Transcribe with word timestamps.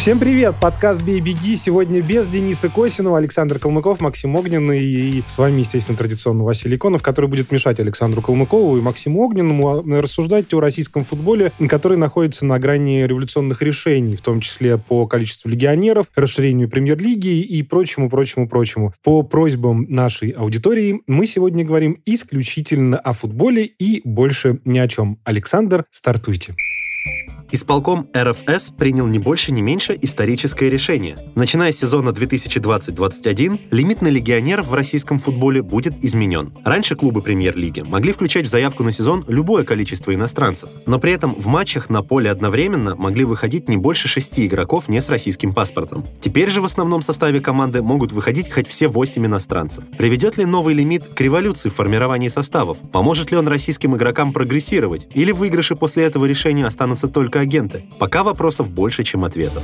Всем 0.00 0.18
привет! 0.18 0.54
Подкаст 0.58 1.02
«Бей, 1.02 1.20
беги» 1.20 1.56
сегодня 1.56 2.00
без 2.00 2.26
Дениса 2.26 2.70
Косинова, 2.70 3.18
Александр 3.18 3.58
Калмыков, 3.58 4.00
Максим 4.00 4.34
Огненный 4.34 4.82
и 4.82 5.22
с 5.26 5.36
вами, 5.36 5.58
естественно, 5.58 5.98
традиционно 5.98 6.42
Василий 6.42 6.76
Иконов, 6.76 7.02
который 7.02 7.26
будет 7.28 7.52
мешать 7.52 7.80
Александру 7.80 8.22
Калмыкову 8.22 8.78
и 8.78 8.80
Максиму 8.80 9.20
Огненному 9.20 9.82
рассуждать 10.00 10.54
о 10.54 10.60
российском 10.60 11.04
футболе, 11.04 11.52
который 11.68 11.98
находится 11.98 12.46
на 12.46 12.58
грани 12.58 13.02
революционных 13.02 13.60
решений, 13.60 14.16
в 14.16 14.22
том 14.22 14.40
числе 14.40 14.78
по 14.78 15.06
количеству 15.06 15.50
легионеров, 15.50 16.06
расширению 16.16 16.70
премьер-лиги 16.70 17.42
и 17.42 17.62
прочему, 17.62 18.08
прочему, 18.08 18.48
прочему. 18.48 18.94
По 19.04 19.22
просьбам 19.22 19.84
нашей 19.90 20.30
аудитории 20.30 21.02
мы 21.08 21.26
сегодня 21.26 21.62
говорим 21.62 22.00
исключительно 22.06 22.98
о 22.98 23.12
футболе 23.12 23.66
и 23.66 24.00
больше 24.04 24.60
ни 24.64 24.78
о 24.78 24.88
чем. 24.88 25.18
Александр, 25.24 25.84
стартуйте. 25.90 26.54
Исполком 27.52 28.08
РФС 28.16 28.70
принял 28.70 29.06
не 29.06 29.18
больше, 29.18 29.50
не 29.50 29.60
меньше 29.60 29.98
историческое 30.00 30.70
решение. 30.70 31.16
Начиная 31.34 31.72
с 31.72 31.78
сезона 31.78 32.10
2020-2021, 32.10 33.60
лимит 33.72 34.02
на 34.02 34.08
легионеров 34.08 34.68
в 34.68 34.74
российском 34.74 35.18
футболе 35.18 35.62
будет 35.62 35.94
изменен. 36.04 36.52
Раньше 36.64 36.94
клубы 36.94 37.22
премьер-лиги 37.22 37.80
могли 37.80 38.12
включать 38.12 38.46
в 38.46 38.48
заявку 38.48 38.84
на 38.84 38.92
сезон 38.92 39.24
любое 39.26 39.64
количество 39.64 40.14
иностранцев, 40.14 40.68
но 40.86 41.00
при 41.00 41.12
этом 41.12 41.34
в 41.34 41.46
матчах 41.46 41.90
на 41.90 42.02
поле 42.02 42.30
одновременно 42.30 42.94
могли 42.94 43.24
выходить 43.24 43.68
не 43.68 43.76
больше 43.76 44.06
шести 44.06 44.46
игроков 44.46 44.88
не 44.88 45.00
с 45.00 45.08
российским 45.08 45.52
паспортом. 45.52 46.04
Теперь 46.20 46.50
же 46.50 46.60
в 46.60 46.64
основном 46.64 47.02
составе 47.02 47.40
команды 47.40 47.82
могут 47.82 48.12
выходить 48.12 48.50
хоть 48.52 48.68
все 48.68 48.86
восемь 48.86 49.26
иностранцев. 49.26 49.82
Приведет 49.98 50.36
ли 50.36 50.44
новый 50.44 50.74
лимит 50.74 51.02
к 51.02 51.20
революции 51.20 51.68
в 51.68 51.74
формировании 51.74 52.28
составов? 52.28 52.78
Поможет 52.92 53.32
ли 53.32 53.36
он 53.36 53.48
российским 53.48 53.96
игрокам 53.96 54.32
прогрессировать? 54.32 55.08
Или 55.14 55.32
выигрыши 55.32 55.74
после 55.74 56.04
этого 56.04 56.26
решения 56.26 56.66
останутся 56.66 57.08
только 57.08 57.39
агенты. 57.40 57.84
Пока 57.98 58.22
вопросов 58.22 58.70
больше, 58.70 59.04
чем 59.04 59.24
ответов. 59.24 59.62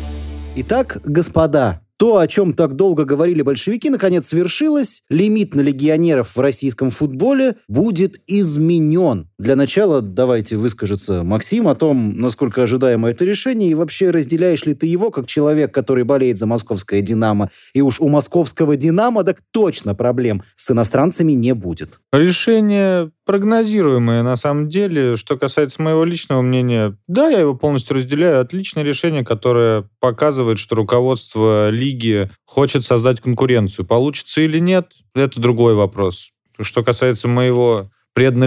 Итак, 0.57 1.01
господа, 1.05 1.83
то, 1.99 2.19
о 2.19 2.27
чем 2.29 2.53
так 2.53 2.77
долго 2.77 3.05
говорили 3.05 3.43
большевики, 3.43 3.89
наконец 3.89 4.29
свершилось. 4.29 5.03
Лимит 5.09 5.55
на 5.55 5.63
легионеров 5.63 6.37
в 6.37 6.41
российском 6.41 6.91
футболе 6.91 7.57
будет 7.69 8.21
изменен. 8.27 9.31
Для 9.39 9.57
начала 9.57 10.03
давайте 10.03 10.57
выскажется 10.57 11.23
Максим 11.23 11.69
о 11.69 11.75
том, 11.75 12.19
насколько 12.21 12.63
ожидаемо 12.63 13.11
это 13.11 13.25
решение, 13.25 13.71
и 13.71 13.75
вообще 13.75 14.11
разделяешь 14.11 14.65
ли 14.67 14.75
ты 14.75 14.87
его 14.87 15.11
как 15.11 15.27
человек, 15.27 15.73
который 15.73 16.05
болеет 16.05 16.39
за 16.39 16.47
московское 16.47 17.01
«Динамо», 17.01 17.51
и 17.73 17.81
уж 17.81 18.01
у 18.01 18.09
московского 18.09 18.77
«Динамо» 18.77 19.25
так 19.25 19.39
точно 19.51 19.95
проблем 19.95 20.43
с 20.57 20.71
иностранцами 20.71 21.33
не 21.33 21.55
будет. 21.55 22.01
Решение 22.13 23.11
прогнозируемое 23.27 24.23
на 24.23 24.37
самом 24.37 24.69
деле. 24.69 25.17
Что 25.17 25.37
касается 25.37 25.83
моего 25.83 26.05
личного 26.05 26.41
мнения, 26.41 26.97
да, 27.07 27.29
я 27.29 27.41
его 27.41 27.55
полностью 27.55 27.97
разделяю. 27.97 28.41
Отличное 28.41 28.85
решение, 28.85 29.25
которое 29.25 29.89
показывает, 30.01 30.59
что 30.59 30.77
руководство 30.77 31.69
лиги 31.69 32.31
хочет 32.47 32.85
создать 32.85 33.21
конкуренцию. 33.21 33.85
Получится 33.85 34.41
или 34.41 34.61
нет, 34.61 34.93
это 35.15 35.41
другой 35.41 35.75
вопрос. 35.75 36.31
Что 36.59 36.83
касается 36.83 37.29
моего 37.29 37.91
преданно 38.15 38.45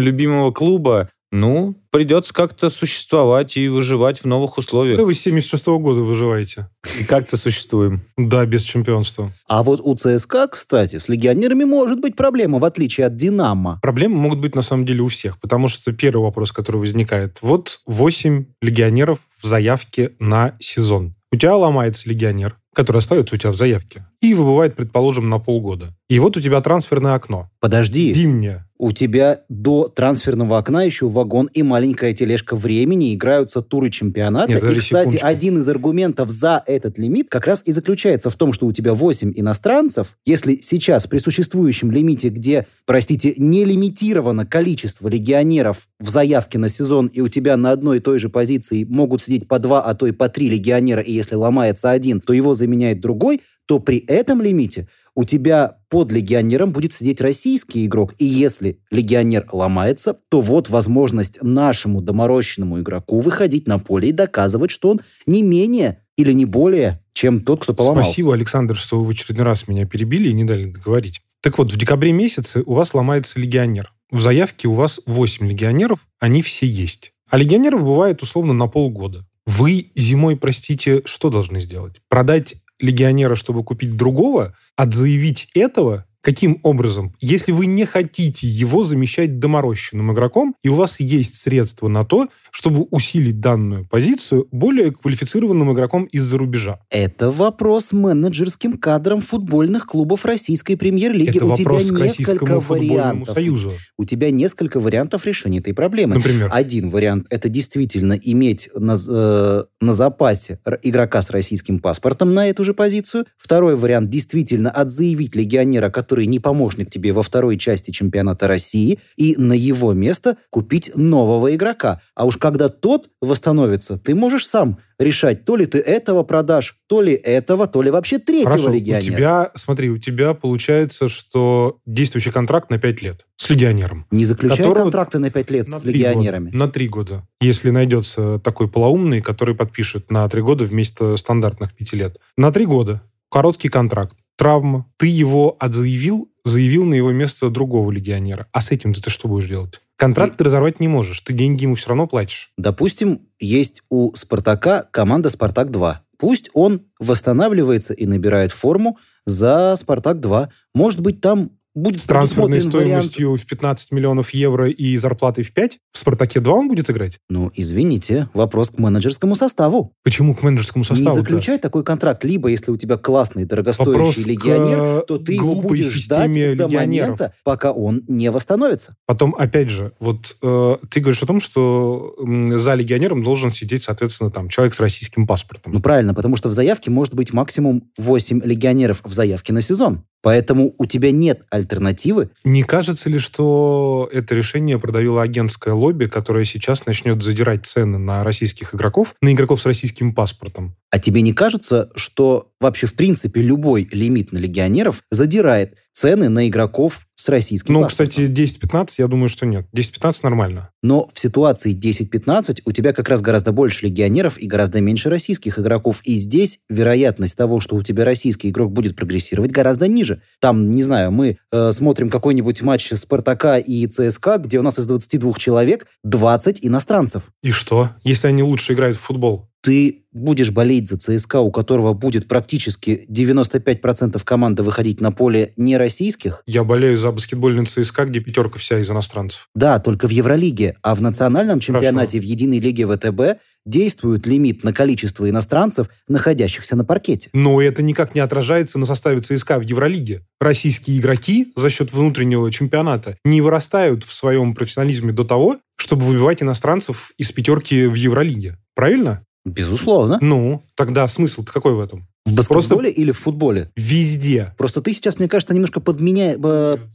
клуба, 0.52 1.10
ну, 1.32 1.76
придется 1.92 2.34
как-то 2.34 2.70
существовать 2.70 3.58
и 3.58 3.68
выживать 3.68 4.22
в 4.22 4.26
новых 4.26 4.58
условиях. 4.58 4.98
Да 4.98 5.06
вы 5.06 5.14
с 5.14 5.22
76 5.22 5.68
-го 5.68 5.80
года 5.80 6.02
выживаете. 6.02 6.70
И 7.00 7.04
как-то 7.04 7.38
существуем. 7.38 8.02
Да, 8.18 8.46
без 8.46 8.64
чемпионства. 8.64 9.32
А 9.48 9.64
вот 9.64 9.82
у 9.84 9.96
ЦСКА, 9.96 10.48
кстати, 10.48 10.98
с 10.98 11.10
легионерами 11.10 11.64
может 11.64 12.00
быть 12.00 12.16
проблема, 12.16 12.60
в 12.60 12.66
отличие 12.66 13.08
от 13.08 13.16
«Динамо». 13.16 13.80
Проблемы 13.82 14.16
могут 14.18 14.40
быть 14.40 14.56
на 14.56 14.62
самом 14.62 14.86
деле 14.86 15.02
у 15.02 15.08
всех, 15.08 15.40
потому 15.40 15.68
что 15.68 15.92
первый 15.92 16.24
вопрос, 16.24 16.52
который 16.52 16.78
возникает. 16.78 17.40
Вот 17.42 17.82
8 17.86 18.46
легионеров 18.62 19.20
в 19.42 19.46
заявке 19.46 20.12
на 20.20 20.56
сезон. 20.60 21.16
У 21.32 21.36
тебя 21.36 21.56
ломается 21.56 22.10
легионер, 22.10 22.58
который 22.74 22.98
остается 22.98 23.36
у 23.36 23.38
тебя 23.38 23.52
в 23.52 23.56
заявке, 23.56 24.08
и 24.22 24.34
выбывает, 24.34 24.76
предположим, 24.76 25.30
на 25.30 25.38
полгода. 25.38 25.96
И 26.10 26.18
вот 26.20 26.38
у 26.38 26.42
тебя 26.42 26.62
трансферное 26.62 27.14
окно. 27.14 27.50
Подожди. 27.60 28.12
Зимнее. 28.14 28.66
У 28.82 28.94
тебя 28.94 29.42
до 29.50 29.90
трансферного 29.90 30.58
окна 30.58 30.84
еще 30.84 31.10
вагон 31.10 31.50
и 31.54 31.64
маленькая 31.64 32.14
тележка 32.14 32.56
времени, 32.56 33.14
играются 33.14 33.62
туры 33.62 33.90
чемпионата. 33.90 34.54
Нет, 34.54 34.64
и, 34.64 34.68
кстати, 34.68 35.10
секундочку. 35.10 35.28
один 35.28 35.58
из 35.60 35.68
аргументов 35.68 36.30
за 36.30 36.64
этот 36.66 36.98
лимит 36.98 37.28
как 37.30 37.46
раз 37.46 37.62
и 37.66 37.74
заключается 37.74 38.30
в 38.30 38.38
том, 38.38 38.54
что 38.54 38.68
у 38.68 38.72
тебя 38.72 38.94
8 38.94 39.34
иностранцев. 39.36 40.18
Если 40.26 40.60
сейчас 40.62 41.08
при 41.08 41.20
существующем 41.20 41.92
лимите, 41.92 42.30
где, 42.30 42.68
простите, 42.86 43.34
не 43.36 43.66
лимитировано 43.66 44.46
количество 44.46 45.10
легионеров 45.10 45.90
в 46.00 46.08
заявке 46.08 46.58
на 46.58 46.70
сезон, 46.70 47.08
и 47.08 47.20
у 47.20 47.28
тебя 47.28 47.58
на 47.58 47.72
одной 47.72 47.98
и 47.98 48.00
той 48.00 48.18
же 48.18 48.30
позиции 48.30 48.86
могут 48.86 49.22
сидеть 49.22 49.46
по 49.50 49.60
два, 49.60 49.82
а 49.84 49.94
то 49.94 50.08
и 50.08 50.14
по 50.14 50.30
три 50.30 50.50
легионера, 50.50 51.02
и 51.02 51.12
если 51.12 51.36
ломается 51.36 51.92
один, 51.92 52.22
то 52.22 52.32
его 52.32 52.54
заменяет 52.54 53.02
другой, 53.02 53.42
то 53.66 53.80
при 53.80 54.00
этом 54.08 54.42
лимите 54.42 54.88
у 55.20 55.26
тебя 55.26 55.80
под 55.90 56.14
легионером 56.14 56.72
будет 56.72 56.94
сидеть 56.94 57.20
российский 57.20 57.86
игрок. 57.86 58.14
И 58.20 58.26
если 58.26 58.80
легионер 58.90 59.46
ломается, 59.52 60.18
то 60.30 60.40
вот 60.40 60.70
возможность 60.70 61.44
нашему 61.44 62.02
доморощенному 62.02 62.80
игроку 62.80 63.20
выходить 63.20 63.68
на 63.68 63.80
поле 63.80 64.10
и 64.10 64.12
доказывать, 64.14 64.72
что 64.72 64.92
он 64.92 65.02
не 65.26 65.44
менее 65.44 66.00
или 66.16 66.32
не 66.32 66.46
более, 66.46 67.04
чем 67.12 67.42
тот, 67.42 67.64
кто 67.64 67.74
поломался. 67.74 68.12
Спасибо, 68.12 68.34
Александр, 68.34 68.78
что 68.78 68.98
вы 68.98 69.04
в 69.04 69.10
очередной 69.10 69.44
раз 69.44 69.68
меня 69.68 69.86
перебили 69.86 70.30
и 70.30 70.34
не 70.34 70.46
дали 70.46 70.64
договорить. 70.64 71.20
Так 71.42 71.58
вот, 71.58 71.70
в 71.70 71.78
декабре 71.78 72.14
месяце 72.14 72.64
у 72.66 72.74
вас 72.74 72.94
ломается 72.94 73.42
легионер. 73.42 73.92
В 74.12 74.22
заявке 74.22 74.70
у 74.70 74.74
вас 74.74 75.02
8 75.06 75.50
легионеров, 75.50 76.00
они 76.20 76.42
все 76.42 76.66
есть. 76.66 77.12
А 77.30 77.38
легионеров 77.38 77.84
бывает 77.84 78.22
условно 78.22 78.54
на 78.54 78.68
полгода. 78.68 79.28
Вы 79.46 79.92
зимой, 79.96 80.38
простите, 80.38 81.02
что 81.04 81.30
должны 81.30 81.60
сделать? 81.60 82.00
Продать 82.08 82.56
легионера, 82.80 83.36
чтобы 83.36 83.64
купить 83.64 83.96
другого, 83.96 84.56
отзаявить 84.76 85.50
этого, 85.54 86.06
Каким 86.22 86.60
образом? 86.64 87.16
Если 87.22 87.54
вы 87.54 87.66
не 87.66 87.86
хотите 87.86 88.46
его 88.46 88.84
замещать 88.84 89.40
доморощенным 89.40 90.12
игроком, 90.12 90.54
и 90.64 90.70
у 90.70 90.76
вас 90.76 91.00
есть 91.00 91.36
средства 91.36 91.88
на 91.88 92.04
то, 92.04 92.28
чтобы 92.52 92.88
усилить 92.92 93.40
данную 93.40 93.88
позицию 93.88 94.48
более 94.52 94.92
квалифицированным 94.92 95.72
игроком 95.72 96.06
из-за 96.06 96.38
рубежа. 96.38 96.80
Это 96.90 97.32
вопрос 97.32 97.94
менеджерским 97.94 98.78
кадрам 98.78 99.22
футбольных 99.22 99.86
клубов 99.86 100.26
российской 100.26 100.76
премьер-лиги. 100.76 101.38
Это 101.38 101.46
у 101.46 101.50
вопрос 101.50 101.86
тебя 101.86 101.98
к 101.98 102.00
Российскому 102.02 102.60
вариантов. 102.60 103.36
союзу. 103.36 103.72
У 103.98 104.04
тебя 104.04 104.30
несколько 104.32 104.80
вариантов 104.80 105.26
решения 105.26 105.60
этой 105.60 105.74
проблемы. 105.74 106.16
Например? 106.16 106.50
Один 106.52 106.90
вариант– 106.90 107.28
это 107.30 107.48
действительно 107.48 108.14
иметь 108.14 108.70
на, 108.76 108.98
э, 109.08 109.64
на 109.80 109.94
запасе 109.94 110.60
игрока 110.84 111.22
с 111.22 111.30
российским 111.30 111.80
паспортом 111.80 112.34
на 112.34 112.48
эту 112.50 112.66
же 112.66 112.74
позицию. 112.74 113.26
Второй 113.38 113.78
вариант– 113.78 114.10
действительно 114.12 114.70
отзаявить 114.70 115.36
легионера, 115.36 115.90
который 115.90 116.09
не 116.18 116.40
помощник 116.40 116.90
тебе 116.90 117.12
во 117.12 117.24
второй 117.24 117.58
части 117.58 117.92
чемпионата 117.92 118.48
России, 118.48 119.00
и 119.18 119.36
на 119.38 119.54
его 119.54 119.94
место 119.94 120.38
купить 120.50 120.92
нового 120.96 121.54
игрока. 121.56 122.02
А 122.16 122.26
уж 122.26 122.38
когда 122.38 122.70
тот 122.70 123.10
восстановится, 123.22 123.98
ты 123.98 124.16
можешь 124.16 124.48
сам 124.48 124.80
решать, 124.98 125.46
то 125.46 125.56
ли 125.56 125.66
ты 125.66 125.80
этого 125.80 126.24
продашь, 126.24 126.76
то 126.88 127.02
ли 127.02 127.14
этого, 127.14 127.68
то 127.68 127.82
ли 127.82 127.90
вообще 127.92 128.20
третьего 128.20 128.52
Хорошо, 128.52 128.70
у 128.70 128.74
легионера. 128.74 129.02
тебя, 129.02 129.52
смотри, 129.56 129.90
у 129.90 129.98
тебя 129.98 130.34
получается, 130.34 131.08
что 131.08 131.80
действующий 131.86 132.32
контракт 132.32 132.70
на 132.70 132.80
5 132.80 133.02
лет 133.02 133.26
с 133.40 133.50
легионером. 133.50 134.06
Не 134.12 134.26
заключай 134.26 134.58
которого 134.58 134.84
контракты 134.84 135.18
на 135.18 135.30
пять 135.32 135.50
лет 135.50 135.70
На 135.70 135.80
с 135.80 135.86
легионерами. 135.86 136.48
года. 136.48 136.58
На 136.58 136.68
три 136.68 136.90
года. 136.90 137.28
Если 137.40 137.70
найдется 137.70 138.38
такой 138.40 138.68
полоумный, 138.68 139.22
который 139.22 139.56
подпишет 139.56 140.12
на 140.12 140.28
три 140.28 140.42
года 140.42 140.66
вместо 140.66 141.16
стандартных 141.16 141.74
пяти 141.74 141.96
лет. 141.96 142.18
На 142.36 142.52
три 142.52 142.66
года. 142.66 143.02
Короткий 143.32 143.70
контракт. 143.70 144.16
Травма. 144.40 144.86
Ты 144.96 145.08
его 145.08 145.58
отзаявил, 145.60 146.32
заявил 146.46 146.86
на 146.86 146.94
его 146.94 147.12
место 147.12 147.50
другого 147.50 147.92
легионера. 147.92 148.48
А 148.54 148.62
с 148.62 148.72
этим 148.72 148.94
ты 148.94 149.10
что 149.10 149.28
будешь 149.28 149.50
делать? 149.50 149.82
Контракт 149.98 150.38
ты 150.38 150.46
разорвать 150.46 150.80
не 150.80 150.88
можешь. 150.88 151.20
Ты 151.20 151.34
деньги 151.34 151.64
ему 151.64 151.76
все 151.76 151.90
равно 151.90 152.08
платишь. 152.08 152.54
Допустим, 152.58 153.28
есть 153.38 153.84
у 153.90 154.14
«Спартака» 154.16 154.86
команда 154.92 155.30
«Спартак-2». 155.30 155.98
Пусть 156.18 156.50
он 156.54 156.84
восстанавливается 157.00 157.94
и 157.94 158.06
набирает 158.06 158.54
форму 158.54 158.98
за 159.26 159.76
«Спартак-2». 159.78 160.48
Может 160.74 161.02
быть, 161.02 161.20
там 161.20 161.52
будет 161.80 162.00
С 162.00 162.06
трансферной 162.06 162.52
предусмотрен 162.52 162.88
вариант... 162.88 163.06
стоимостью 163.06 163.36
в 163.36 163.50
15 163.50 163.92
миллионов 163.92 164.30
евро 164.32 164.70
и 164.70 164.98
зарплатой 164.98 165.44
в 165.44 165.54
5? 165.54 165.78
В 165.92 165.98
«Спартаке-2» 165.98 166.50
он 166.50 166.68
будет 166.68 166.90
играть? 166.90 167.20
Ну, 167.30 167.52
извините, 167.56 168.30
вопрос 168.34 168.70
к 168.70 168.80
менеджерскому 168.80 169.36
составу. 169.36 169.94
Почему 170.04 170.34
к 170.34 170.44
менеджерскому 170.44 170.84
составу? 170.84 171.10
Не 171.10 171.16
заключай 171.16 171.60
такой 171.60 171.84
контракт. 171.84 172.24
Либо, 172.24 172.50
если 172.50 172.72
у 172.72 172.78
тебя 172.78 172.98
классный, 172.98 173.46
дорогостоящий 173.46 173.92
Вопрос 173.92 174.18
легионер, 174.26 175.02
то 175.08 175.18
ты 175.18 175.34
его 175.34 175.56
будешь 175.56 175.94
ждать 175.94 176.58
до 176.58 176.68
момента, 176.68 177.34
пока 177.44 177.72
он 177.72 178.04
не 178.08 178.30
восстановится. 178.32 178.96
Потом, 179.06 179.36
опять 179.38 179.70
же, 179.70 179.94
вот 180.00 180.38
э, 180.42 180.78
ты 180.90 181.00
говоришь 181.00 181.24
о 181.24 181.26
том, 181.26 181.40
что 181.40 182.16
за 182.56 182.76
легионером 182.76 183.24
должен 183.24 183.52
сидеть, 183.52 183.84
соответственно, 183.84 184.32
там 184.32 184.50
человек 184.50 184.74
с 184.74 184.80
российским 184.80 185.26
паспортом. 185.26 185.74
Ну, 185.74 185.80
правильно, 185.80 186.14
потому 186.14 186.36
что 186.36 186.50
в 186.50 186.54
заявке 186.54 186.92
может 186.92 187.14
быть 187.14 187.34
максимум 187.34 187.84
8 187.98 188.42
легионеров 188.44 189.02
в 189.04 189.14
заявке 189.14 189.54
на 189.54 189.62
сезон. 189.62 190.04
Поэтому 190.22 190.76
у 190.78 190.86
тебя 190.86 191.12
нет 191.12 191.44
альтернативы. 191.50 192.30
Не 192.44 192.64
кажется 192.64 193.10
ли, 193.10 193.20
что 193.20 194.10
это 194.12 194.36
решение 194.36 194.80
продавило 194.80 195.22
агентское 195.22 195.74
лобби, 195.74 196.08
которое 196.08 196.46
сейчас 196.46 196.86
начнет 196.86 197.22
задирать 197.24 197.66
цены 197.66 197.98
на 197.98 198.24
российских 198.24 198.76
игроков, 198.76 199.16
на 199.22 199.32
игроков 199.32 199.62
с 199.62 199.66
российским 199.66 200.14
паспортом? 200.14 200.76
А 200.92 201.00
тебе 201.00 201.22
не 201.22 201.34
кажется, 201.34 201.90
что 201.96 202.52
вообще 202.60 202.88
в 202.88 202.94
принципе 202.94 203.42
любой 203.42 203.88
лимит 203.92 204.32
на 204.32 204.38
легионеров 204.38 205.04
задирает 205.12 205.76
цены 205.92 206.30
на 206.30 206.48
игроков 206.48 207.06
с 207.16 207.28
российским 207.28 207.74
Ну, 207.74 207.82
паспортом? 207.82 208.08
кстати, 208.10 208.30
10-15, 208.30 208.88
я 209.00 209.08
думаю, 209.08 209.28
что 209.28 209.46
нет. 209.46 209.68
10-15 209.76 210.20
нормально. 210.24 210.70
Но 210.82 211.10
в 211.14 211.20
ситуации 211.20 211.76
10-15 211.78 212.62
у 212.64 212.72
тебя 212.72 212.94
как 212.94 213.10
раз 213.10 213.22
гораздо 213.22 213.52
больше 213.52 213.88
легионеров 213.88 214.38
и 214.38 214.48
гораздо 214.48 214.80
меньше 214.80 215.10
российских 215.10 215.60
игроков. 215.60 216.00
И 216.06 216.16
здесь 216.16 216.60
вероятность 216.70 217.36
того, 217.36 217.60
что 217.60 217.76
у 217.76 217.82
тебя 217.84 218.06
российский 218.06 218.50
игрок 218.50 218.72
будет 218.72 218.96
прогрессировать, 218.96 219.52
гораздо 219.52 219.88
ниже. 219.90 220.22
Там, 220.40 220.72
не 220.72 220.84
знаю, 220.84 221.12
мы 221.12 221.38
э, 221.52 221.72
смотрим 221.74 222.10
какой-нибудь 222.10 222.62
матч 222.62 222.94
Спартака 222.94 223.58
и 223.58 223.86
ЦСКА, 223.88 224.38
где 224.38 224.60
у 224.60 224.62
нас 224.62 224.80
из 224.80 224.88
22 224.88 225.34
человек 225.34 225.88
20 226.06 226.60
иностранцев. 226.62 227.24
И 227.44 227.52
что, 227.52 227.90
если 228.04 228.28
они 228.28 228.44
лучше 228.44 228.72
играют 228.74 228.96
в 228.96 229.02
футбол? 229.02 229.49
Ты 229.62 230.06
будешь 230.12 230.52
болеть 230.52 230.88
за 230.88 230.98
ЦСКА, 230.98 231.42
у 231.42 231.52
которого 231.52 231.94
будет 231.94 232.28
практически 232.28 233.06
95% 233.10 234.22
команды 234.24 234.64
выходить 234.64 235.02
на 235.02 235.12
поле 235.12 235.54
не 235.58 235.78
российских, 235.78 236.44
Я 236.48 236.64
болею 236.64 236.98
за 236.98 237.12
баскетбольный 237.12 237.66
ЦСКА, 237.66 238.06
где 238.06 238.20
пятерка 238.20 238.58
вся 238.58 238.80
из 238.80 238.90
иностранцев. 238.90 239.50
Да, 239.54 239.80
только 239.80 240.08
в 240.08 240.12
Евролиге, 240.12 240.78
а 240.82 240.96
в 240.96 241.02
национальном 241.02 241.60
чемпионате 241.60 242.20
в 242.20 242.24
единой 242.24 242.60
лиге 242.60 242.88
ВТБ 242.88 243.42
действует 243.66 244.26
лимит 244.26 244.64
на 244.64 244.74
количество 244.74 245.30
иностранцев, 245.30 245.90
находящихся 246.08 246.76
на 246.76 246.86
паркете. 246.86 247.30
Но 247.34 247.62
это 247.62 247.84
никак 247.84 248.16
не 248.16 248.22
отражается 248.22 248.80
на 248.80 248.86
составе 248.86 249.22
ЦСКА 249.22 249.60
в 249.60 249.64
Евролиге. 249.64 250.26
Российские 250.40 250.98
игроки 250.98 251.52
за 251.56 251.70
счет 251.70 251.94
внутреннего 251.94 252.50
чемпионата 252.52 253.18
не 253.24 253.42
вырастают 253.42 254.04
в 254.04 254.14
своем 254.14 254.56
профессионализме 254.56 255.12
до 255.12 255.24
того, 255.24 255.58
чтобы 255.76 256.04
выбивать 256.04 256.42
иностранцев 256.42 257.12
из 257.18 257.32
пятерки 257.32 257.86
в 257.86 257.94
Евролиге. 257.94 258.58
Правильно? 258.76 259.24
Безусловно. 259.50 260.18
Ну, 260.22 260.64
тогда 260.76 261.08
смысл-то 261.08 261.52
какой 261.52 261.74
в 261.74 261.80
этом? 261.80 262.08
В 262.26 262.34
баскетболе 262.36 262.92
или 262.92 263.12
в 263.12 263.18
футболе? 263.18 263.72
Везде. 263.76 264.54
Просто 264.58 264.82
ты 264.82 264.94
сейчас, 264.94 265.18
мне 265.18 265.28
кажется, 265.28 265.54
немножко 265.54 265.80
подменяешь... 265.80 266.38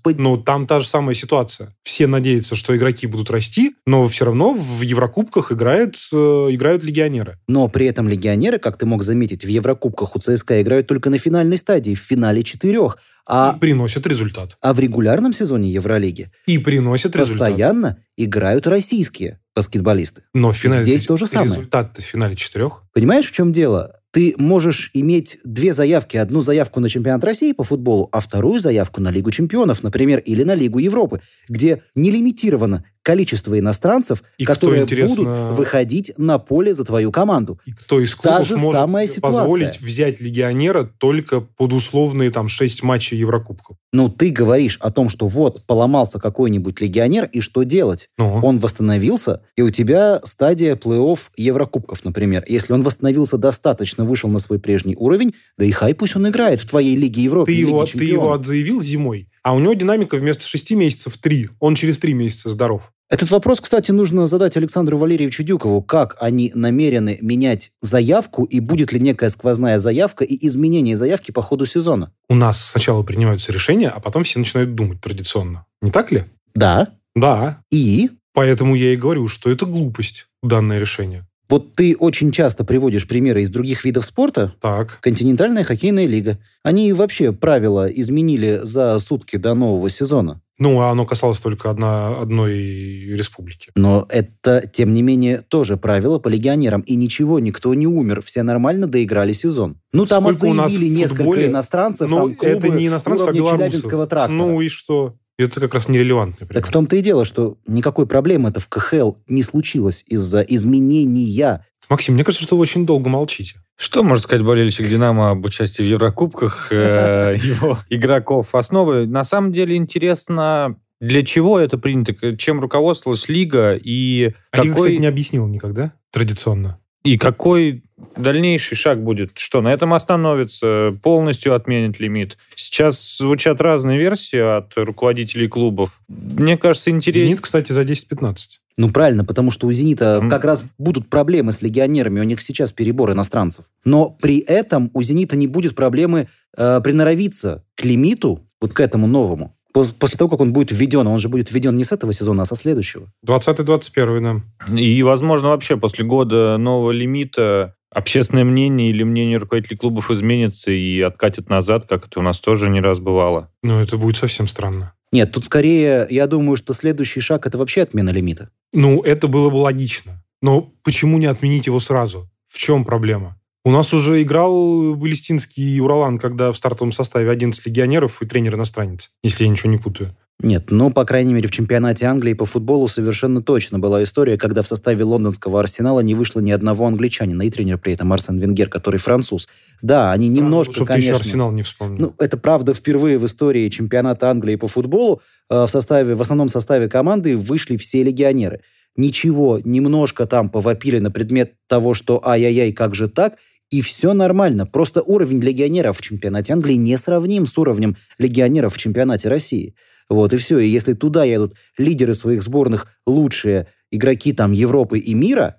Ну, 0.05 0.37
там 0.37 0.67
та 0.67 0.79
же 0.81 0.87
самая 0.87 1.15
ситуация. 1.15 1.75
Все 1.83 2.07
надеются, 2.07 2.55
что 2.55 2.77
игроки 2.77 3.07
будут 3.07 3.31
расти, 3.31 3.75
но 3.87 4.07
все 4.07 4.27
равно 4.27 4.53
в 4.53 4.83
Еврокубках 4.83 5.51
играют, 5.51 5.97
э, 6.13 6.17
играют 6.17 6.85
легионеры. 6.85 7.39
Но 7.49 7.67
при 7.69 7.87
этом 7.87 8.09
легионеры, 8.09 8.59
как 8.59 8.77
ты 8.79 8.87
мог 8.87 9.03
заметить, 9.03 9.45
в 9.45 9.49
Еврокубках 9.49 10.15
у 10.15 10.19
ЦСКА 10.21 10.63
играют 10.63 10.87
только 10.87 11.11
на 11.11 11.19
финальной 11.19 11.59
стадии, 11.59 11.95
в 11.95 12.01
финале 12.01 12.43
четырех. 12.45 12.95
И 12.97 12.99
А, 13.27 13.55
приносят 13.55 14.07
результат. 14.07 14.57
а 14.61 14.75
в 14.75 14.81
регулярном 14.81 15.33
сезоне 15.33 15.71
Евролиги 15.71 16.31
И 16.47 16.59
приносят 16.59 17.17
результат. 17.17 17.49
постоянно 17.49 17.97
играют 18.19 18.67
российские 18.67 19.41
баскетболисты. 19.57 20.23
Но 20.35 20.53
в 20.53 20.57
финале 20.57 20.85
Здесь 20.85 21.05
то 21.05 21.17
же 21.17 21.27
самое. 21.27 21.51
результат 21.53 21.97
в 21.99 22.03
финале 22.03 22.37
четырех. 22.37 22.83
Понимаешь, 22.93 23.27
в 23.27 23.33
чем 23.33 23.53
дело? 23.53 23.97
Ты 24.15 24.37
можешь 24.39 24.93
иметь 24.95 25.41
две 25.43 25.73
заявки. 25.73 26.17
Одну 26.17 26.41
заявку 26.41 26.79
на 26.79 26.89
чемпионат 26.89 27.25
России 27.25 27.51
по 27.51 27.65
футболу, 27.65 28.09
а 28.13 28.21
вторую 28.21 28.61
заявку 28.61 29.01
на 29.01 29.11
Лигу 29.11 29.33
чемпионов, 29.33 29.83
например, 29.83 30.21
или 30.21 30.45
на 30.45 30.55
Лигу 30.55 30.79
Европы, 30.79 31.21
где 31.49 31.83
не 31.97 32.13
лимитировано 32.13 32.85
количество 33.05 33.57
иностранцев, 33.57 34.25
И 34.39 34.45
кто, 34.45 34.55
которые 34.55 34.83
интересно, 34.83 35.25
будут 35.25 35.59
выходить 35.59 36.13
на 36.17 36.39
поле 36.39 36.75
за 36.75 36.85
твою 36.85 37.13
команду. 37.13 37.61
И 37.67 37.73
кто 37.73 38.01
из 38.01 38.17
Та 38.17 38.39
клубов 38.39 38.49
же 38.49 38.57
может 38.57 38.81
самая 38.81 39.07
ситуация. 39.07 39.41
позволить 39.41 39.81
взять 39.81 40.21
легионера 40.21 40.91
только 40.99 41.41
под 41.41 41.73
условные 41.73 42.31
там 42.31 42.49
6 42.49 42.83
матчей 42.83 43.19
Еврокубков? 43.19 43.77
Ну, 43.93 44.09
ты 44.09 44.31
говоришь 44.31 44.79
о 44.81 44.91
том, 44.91 45.09
что 45.09 45.29
вот 45.29 45.65
поломался 45.67 46.19
какой-нибудь 46.19 46.81
легионер, 46.81 47.29
и 47.31 47.41
что 47.41 47.63
делать? 47.63 48.09
Ну, 48.19 48.41
Он 48.43 48.59
восстановился, 48.59 49.43
и 49.55 49.63
у 49.63 49.71
тебя 49.71 50.21
стадия 50.25 50.75
плей-офф 50.75 51.19
Еврокубков, 51.37 52.05
например. 52.05 52.43
Если 52.49 52.73
он 52.73 52.83
восстановился 52.83 53.37
достаточно, 53.37 54.05
вышел 54.05 54.31
на 54.31 54.39
свой 54.39 54.59
прежний 54.59 54.97
уровень, 54.99 55.35
да 55.59 55.67
и 55.67 55.71
хай 55.71 55.95
пусть 55.95 56.17
он 56.17 56.27
играет 56.29 56.61
в 56.61 56.67
твоей 56.67 56.97
Лиге 56.97 57.23
Европы, 57.23 57.53
ты, 57.53 57.53
Лиге 57.53 57.69
его, 57.69 57.85
ты 57.85 58.05
его 58.05 58.33
отзаявил 58.33 58.81
зимой, 58.81 59.29
а 59.43 59.55
у 59.55 59.61
него 59.61 59.75
динамика 59.75 60.17
вместо 60.17 60.45
6 60.45 60.71
месяцев 60.73 61.19
3. 61.19 61.51
Он 61.61 61.75
через 61.75 61.99
3 61.99 62.15
месяца 62.15 62.49
здоров. 62.49 62.94
Этот 63.11 63.31
вопрос, 63.31 63.61
кстати, 63.61 63.91
нужно 63.91 64.27
задать 64.27 64.57
Александру 64.57 64.97
Валерьевичу 64.97 65.43
Дюкову. 65.43 65.83
Как 65.83 66.17
они 66.21 66.51
намерены 66.55 67.19
менять 67.21 67.71
заявку, 67.83 68.45
и 68.45 68.61
будет 68.61 68.93
ли 68.93 69.01
некая 69.01 69.29
сквозная 69.29 69.79
заявка 69.79 70.25
и 70.25 70.47
изменение 70.47 70.97
заявки 70.97 71.31
по 71.31 71.43
ходу 71.43 71.67
сезона? 71.67 72.13
У 72.29 72.35
нас 72.35 72.65
сначала 72.71 73.03
принимаются 73.03 73.53
решения, 73.53 73.89
а 73.89 74.01
потом 74.01 74.25
все 74.25 74.39
начинают 74.39 74.75
думать 74.75 75.01
традиционно. 75.03 75.67
Не 75.83 75.91
так 75.91 76.13
ли? 76.13 76.25
Да. 76.55 76.89
Да. 77.15 77.61
И 77.71 78.11
Поэтому 78.33 78.75
я 78.75 78.93
и 78.93 78.97
говорю, 78.97 79.29
что 79.29 79.49
это 79.51 79.65
глупость, 79.67 80.27
данное 80.43 80.81
решение. 80.81 81.25
вот 81.49 81.75
ты 81.75 81.95
очень 81.97 82.33
часто 82.33 82.65
приводишь 82.65 83.07
примеры 83.07 83.43
из 83.43 83.51
других 83.51 83.85
видов 83.85 84.07
спорта. 84.07 84.55
Так. 84.61 84.99
Континентальная 85.03 85.63
хоккейная 85.63 86.07
лига. 86.07 86.39
Они 86.65 86.93
вообще 86.93 87.33
правила 87.33 87.87
изменили 87.87 88.61
за 88.63 88.99
сутки 88.99 89.37
до 89.37 89.55
нового 89.55 89.89
сезона. 89.91 90.41
Ну, 90.59 90.81
а 90.81 90.91
оно 90.91 91.05
касалось 91.05 91.41
только 91.41 91.69
одна, 91.69 92.21
одной 92.21 92.55
республики. 92.55 93.73
Но 93.75 94.07
это, 94.09 94.67
тем 94.73 94.93
не 94.93 95.03
менее, 95.03 95.41
тоже 95.41 95.77
правило 95.77 96.19
по 96.19 96.29
легионерам. 96.29 96.83
И 96.83 96.95
ничего, 96.95 97.41
никто 97.41 97.75
не 97.75 97.87
умер. 97.87 98.23
Все 98.23 98.43
нормально 98.43 98.87
доиграли 98.87 99.33
сезон. 99.33 99.81
Ну, 99.93 100.07
там 100.07 100.23
Сколько 100.37 100.65
отзаявили 100.65 100.89
несколько 100.89 101.25
футболе? 101.25 101.47
иностранцев. 101.47 102.09
Ну, 102.09 102.17
там 102.17 102.35
клубы 102.37 102.53
это 102.53 102.69
не 102.69 102.87
иностранцев, 102.87 103.27
а 103.27 103.33
белорусов. 103.33 103.83
Трактора. 103.83 104.29
Ну 104.29 104.61
и 104.61 104.69
что? 104.69 105.17
Это 105.37 105.61
как 105.61 105.75
раз 105.75 105.89
нерелевантный 105.89 106.47
пример. 106.47 106.63
Так 106.63 106.71
в 106.71 106.73
том-то 106.73 106.95
и 106.95 107.03
дело, 107.03 107.25
что 107.25 107.59
никакой 107.67 108.07
проблемы 108.07 108.51
это 108.51 108.61
в 108.61 108.69
КХЛ 108.69 109.15
не 109.27 109.43
случилось 109.43 110.05
из-за 110.07 110.43
изменения. 110.43 111.67
Максим, 111.89 112.15
мне 112.15 112.23
кажется, 112.25 112.47
что 112.47 112.57
вы 112.57 112.63
очень 112.63 112.87
долго 112.87 113.09
молчите. 113.09 113.57
Что 113.77 114.03
может 114.03 114.25
сказать 114.25 114.45
болельщик 114.45 114.87
«Динамо» 114.89 115.31
об 115.31 115.45
участии 115.45 115.83
в 115.83 115.87
Еврокубках 115.87 116.69
э, 116.71 117.37
его 117.43 117.79
игроков? 117.91 118.55
Основы. 118.55 119.07
На 119.07 119.25
самом 119.25 119.53
деле 119.53 119.77
интересно, 119.77 120.77
для 121.01 121.25
чего 121.25 121.59
это 121.59 121.77
принято, 121.77 122.37
чем 122.37 122.61
руководствовалась 122.61 123.29
Лига 123.29 123.75
и 123.75 124.33
А 124.53 124.63
Лига, 124.63 124.75
кстати, 124.75 124.93
какой, 124.93 124.99
не 124.99 125.07
объяснил 125.07 125.47
никогда, 125.49 125.93
традиционно. 126.13 126.79
И 127.05 127.19
какой 127.19 127.85
дальнейший 128.17 128.77
шаг 128.77 129.03
будет? 129.03 129.33
Что, 129.39 129.61
на 129.61 129.73
этом 129.73 129.93
остановится? 129.93 130.97
Полностью 131.03 131.55
отменит 131.55 132.01
лимит? 132.01 132.39
Сейчас 132.55 133.19
звучат 133.19 133.61
разные 133.61 133.99
версии 133.99 134.39
от 134.39 134.73
руководителей 134.77 135.47
клубов. 135.49 136.01
Мне 136.09 136.57
кажется, 136.57 136.91
интересно... 136.91 137.27
«Зенит», 137.27 137.41
кстати, 137.41 137.73
за 137.73 137.83
10-15. 137.83 138.37
Ну, 138.77 138.91
правильно, 138.91 139.25
потому 139.25 139.51
что 139.51 139.67
у 139.67 139.73
«Зенита» 139.73 140.19
М. 140.23 140.31
как 140.31 140.45
раз 140.45 140.65
будут 140.79 141.09
проблемы 141.09 141.53
с 141.53 141.63
легионерами, 141.63 142.21
у 142.21 142.25
них 142.25 142.41
сейчас 142.41 142.73
перебор 142.73 143.13
иностранцев. 143.13 143.67
Но 143.85 144.11
при 144.11 144.39
этом 144.39 144.91
у 144.95 145.03
«Зенита» 145.03 145.37
не 145.37 145.47
будет 145.47 145.77
проблемы 145.77 146.29
э, 146.57 146.81
приноровиться 146.83 147.65
к 147.77 147.85
лимиту, 147.85 148.49
вот 148.61 148.73
к 148.73 148.81
этому 148.81 149.07
новому. 149.07 149.55
Пос- 149.77 149.93
После 149.99 150.17
того, 150.19 150.31
как 150.31 150.41
он 150.41 150.53
будет 150.53 150.71
введен, 150.71 151.07
он 151.07 151.19
же 151.19 151.29
будет 151.29 151.51
введен 151.53 151.77
не 151.77 151.85
с 151.85 151.93
этого 151.93 152.13
сезона, 152.13 152.43
а 152.43 152.47
со 152.47 152.55
следующего. 152.55 153.11
20-21, 153.27 154.43
да. 154.69 154.79
И, 154.81 155.03
возможно, 155.03 155.49
вообще 155.49 155.77
после 155.77 156.05
года 156.05 156.57
нового 156.59 156.91
лимита 156.93 157.75
общественное 157.91 158.45
мнение 158.45 158.91
или 158.91 159.03
мнение 159.03 159.39
руководителей 159.39 159.77
клубов 159.77 160.11
изменится 160.11 160.71
и 160.73 161.01
откатит 161.01 161.49
назад, 161.49 161.87
как 161.89 162.07
это 162.07 162.21
у 162.21 162.23
нас 162.23 162.41
тоже 162.41 162.69
не 162.69 162.81
раз 162.81 162.99
бывало. 163.01 163.51
Ну, 163.63 163.81
это 163.81 163.97
будет 163.97 164.17
совсем 164.17 164.49
странно. 164.49 164.93
Нет, 165.13 165.31
тут 165.33 165.45
скорее, 165.45 166.07
я 166.11 166.27
думаю, 166.27 166.57
что 166.57 166.73
следующий 166.75 167.21
шаг– 167.21 167.47
это 167.47 167.57
вообще 167.57 167.83
отмена 167.83 168.11
лимита. 168.11 168.51
Ну, 168.73 169.01
это 169.03 169.29
было 169.29 169.49
бы 169.49 169.57
логично. 169.57 170.25
Но 170.43 170.73
почему 170.83 171.19
не 171.19 171.27
отменить 171.27 171.67
его 171.67 171.79
сразу? 171.79 172.29
В 172.49 172.59
чем 172.59 172.85
проблема? 172.85 173.37
У 173.67 173.71
нас 173.71 173.95
уже 173.95 174.21
играл 174.21 174.95
Балестинский 174.95 175.77
и 175.77 175.81
Уралан, 175.81 176.19
когда 176.19 176.53
в 176.53 176.57
стартовом 176.57 176.93
составе 176.93 177.31
11 177.31 177.65
легионеров 177.65 178.21
и 178.21 178.27
тренер 178.27 178.57
иностранец, 178.57 179.11
если 179.23 179.45
я 179.45 179.51
ничего 179.51 179.71
не 179.71 179.79
путаю. 179.79 180.15
Нет, 180.41 180.71
ну, 180.71 180.91
по 180.91 181.07
крайней 181.07 181.33
мере, 181.33 181.49
в 181.49 181.51
чемпионате 181.51 182.05
Англии 182.05 182.35
по 182.35 182.45
футболу 182.45 182.89
совершенно 182.89 183.41
точно 183.41 183.79
была 183.79 184.03
история, 184.03 184.37
когда 184.37 184.61
в 184.61 184.67
составе 184.67 185.05
лондонского 185.05 185.61
Арсенала 185.61 186.01
не 186.01 186.15
вышло 186.15 186.41
ни 186.41 186.51
одного 186.51 186.87
англичанина, 186.87 187.43
и 187.43 187.51
тренер 187.51 187.79
при 187.79 187.95
этом 187.95 188.13
Арсен 188.13 188.39
Венгер, 188.39 188.69
который 188.69 188.99
француз. 188.99 189.49
Да, 189.81 190.13
они 190.13 190.27
Странно, 190.27 190.45
немножко, 190.45 190.75
чтоб 190.75 190.89
конечно... 190.89 191.13
ты 191.13 191.19
еще 191.19 191.27
Арсенал 191.29 191.53
не 191.53 191.63
вспомнил. 191.63 191.99
Ну, 191.99 192.15
это 192.19 192.37
правда 192.37 192.75
впервые 192.75 193.17
в 193.17 193.25
истории 193.25 193.71
чемпионата 193.71 194.29
Англии 194.29 194.57
по 194.57 194.67
футболу 194.67 195.23
э, 195.49 195.65
в 195.65 195.69
составе, 195.69 196.17
в 196.17 196.21
основном 196.21 196.49
составе 196.49 196.89
команды 196.89 197.37
вышли 197.37 197.79
все 197.79 198.03
легионеры. 198.03 198.61
Ничего, 198.97 199.61
немножко 199.65 200.27
там 200.27 200.49
повопили 200.51 200.99
на 200.99 201.11
предмет 201.11 201.55
того, 201.69 201.95
что 201.95 202.21
ай-яй-яй, 202.25 202.73
как 202.73 202.95
же 202.95 203.09
так, 203.09 203.39
и 203.75 203.83
все 203.83 204.13
нормально. 204.13 204.67
Просто 204.67 205.03
уровень 205.03 205.41
легионеров 205.41 205.99
в 205.99 206.01
чемпионате 206.01 206.53
Англии 206.53 206.75
не 206.75 206.97
сравним 206.97 207.45
с 207.45 207.59
уровнем 207.59 207.97
легионеров 208.19 208.75
в 208.75 208.79
чемпионате 208.79 209.29
России. 209.29 209.75
Вот, 210.09 210.33
и 210.33 210.37
все. 210.37 210.61
И 210.61 210.69
если 210.69 210.93
туда 210.93 211.25
едут 211.25 211.57
лидеры 211.77 212.15
своих 212.15 212.45
сборных, 212.45 212.87
лучшие 213.05 213.67
игроки 213.91 214.33
там 214.33 214.53
Европы 214.53 215.01
и 215.01 215.13
мира, 215.15 215.57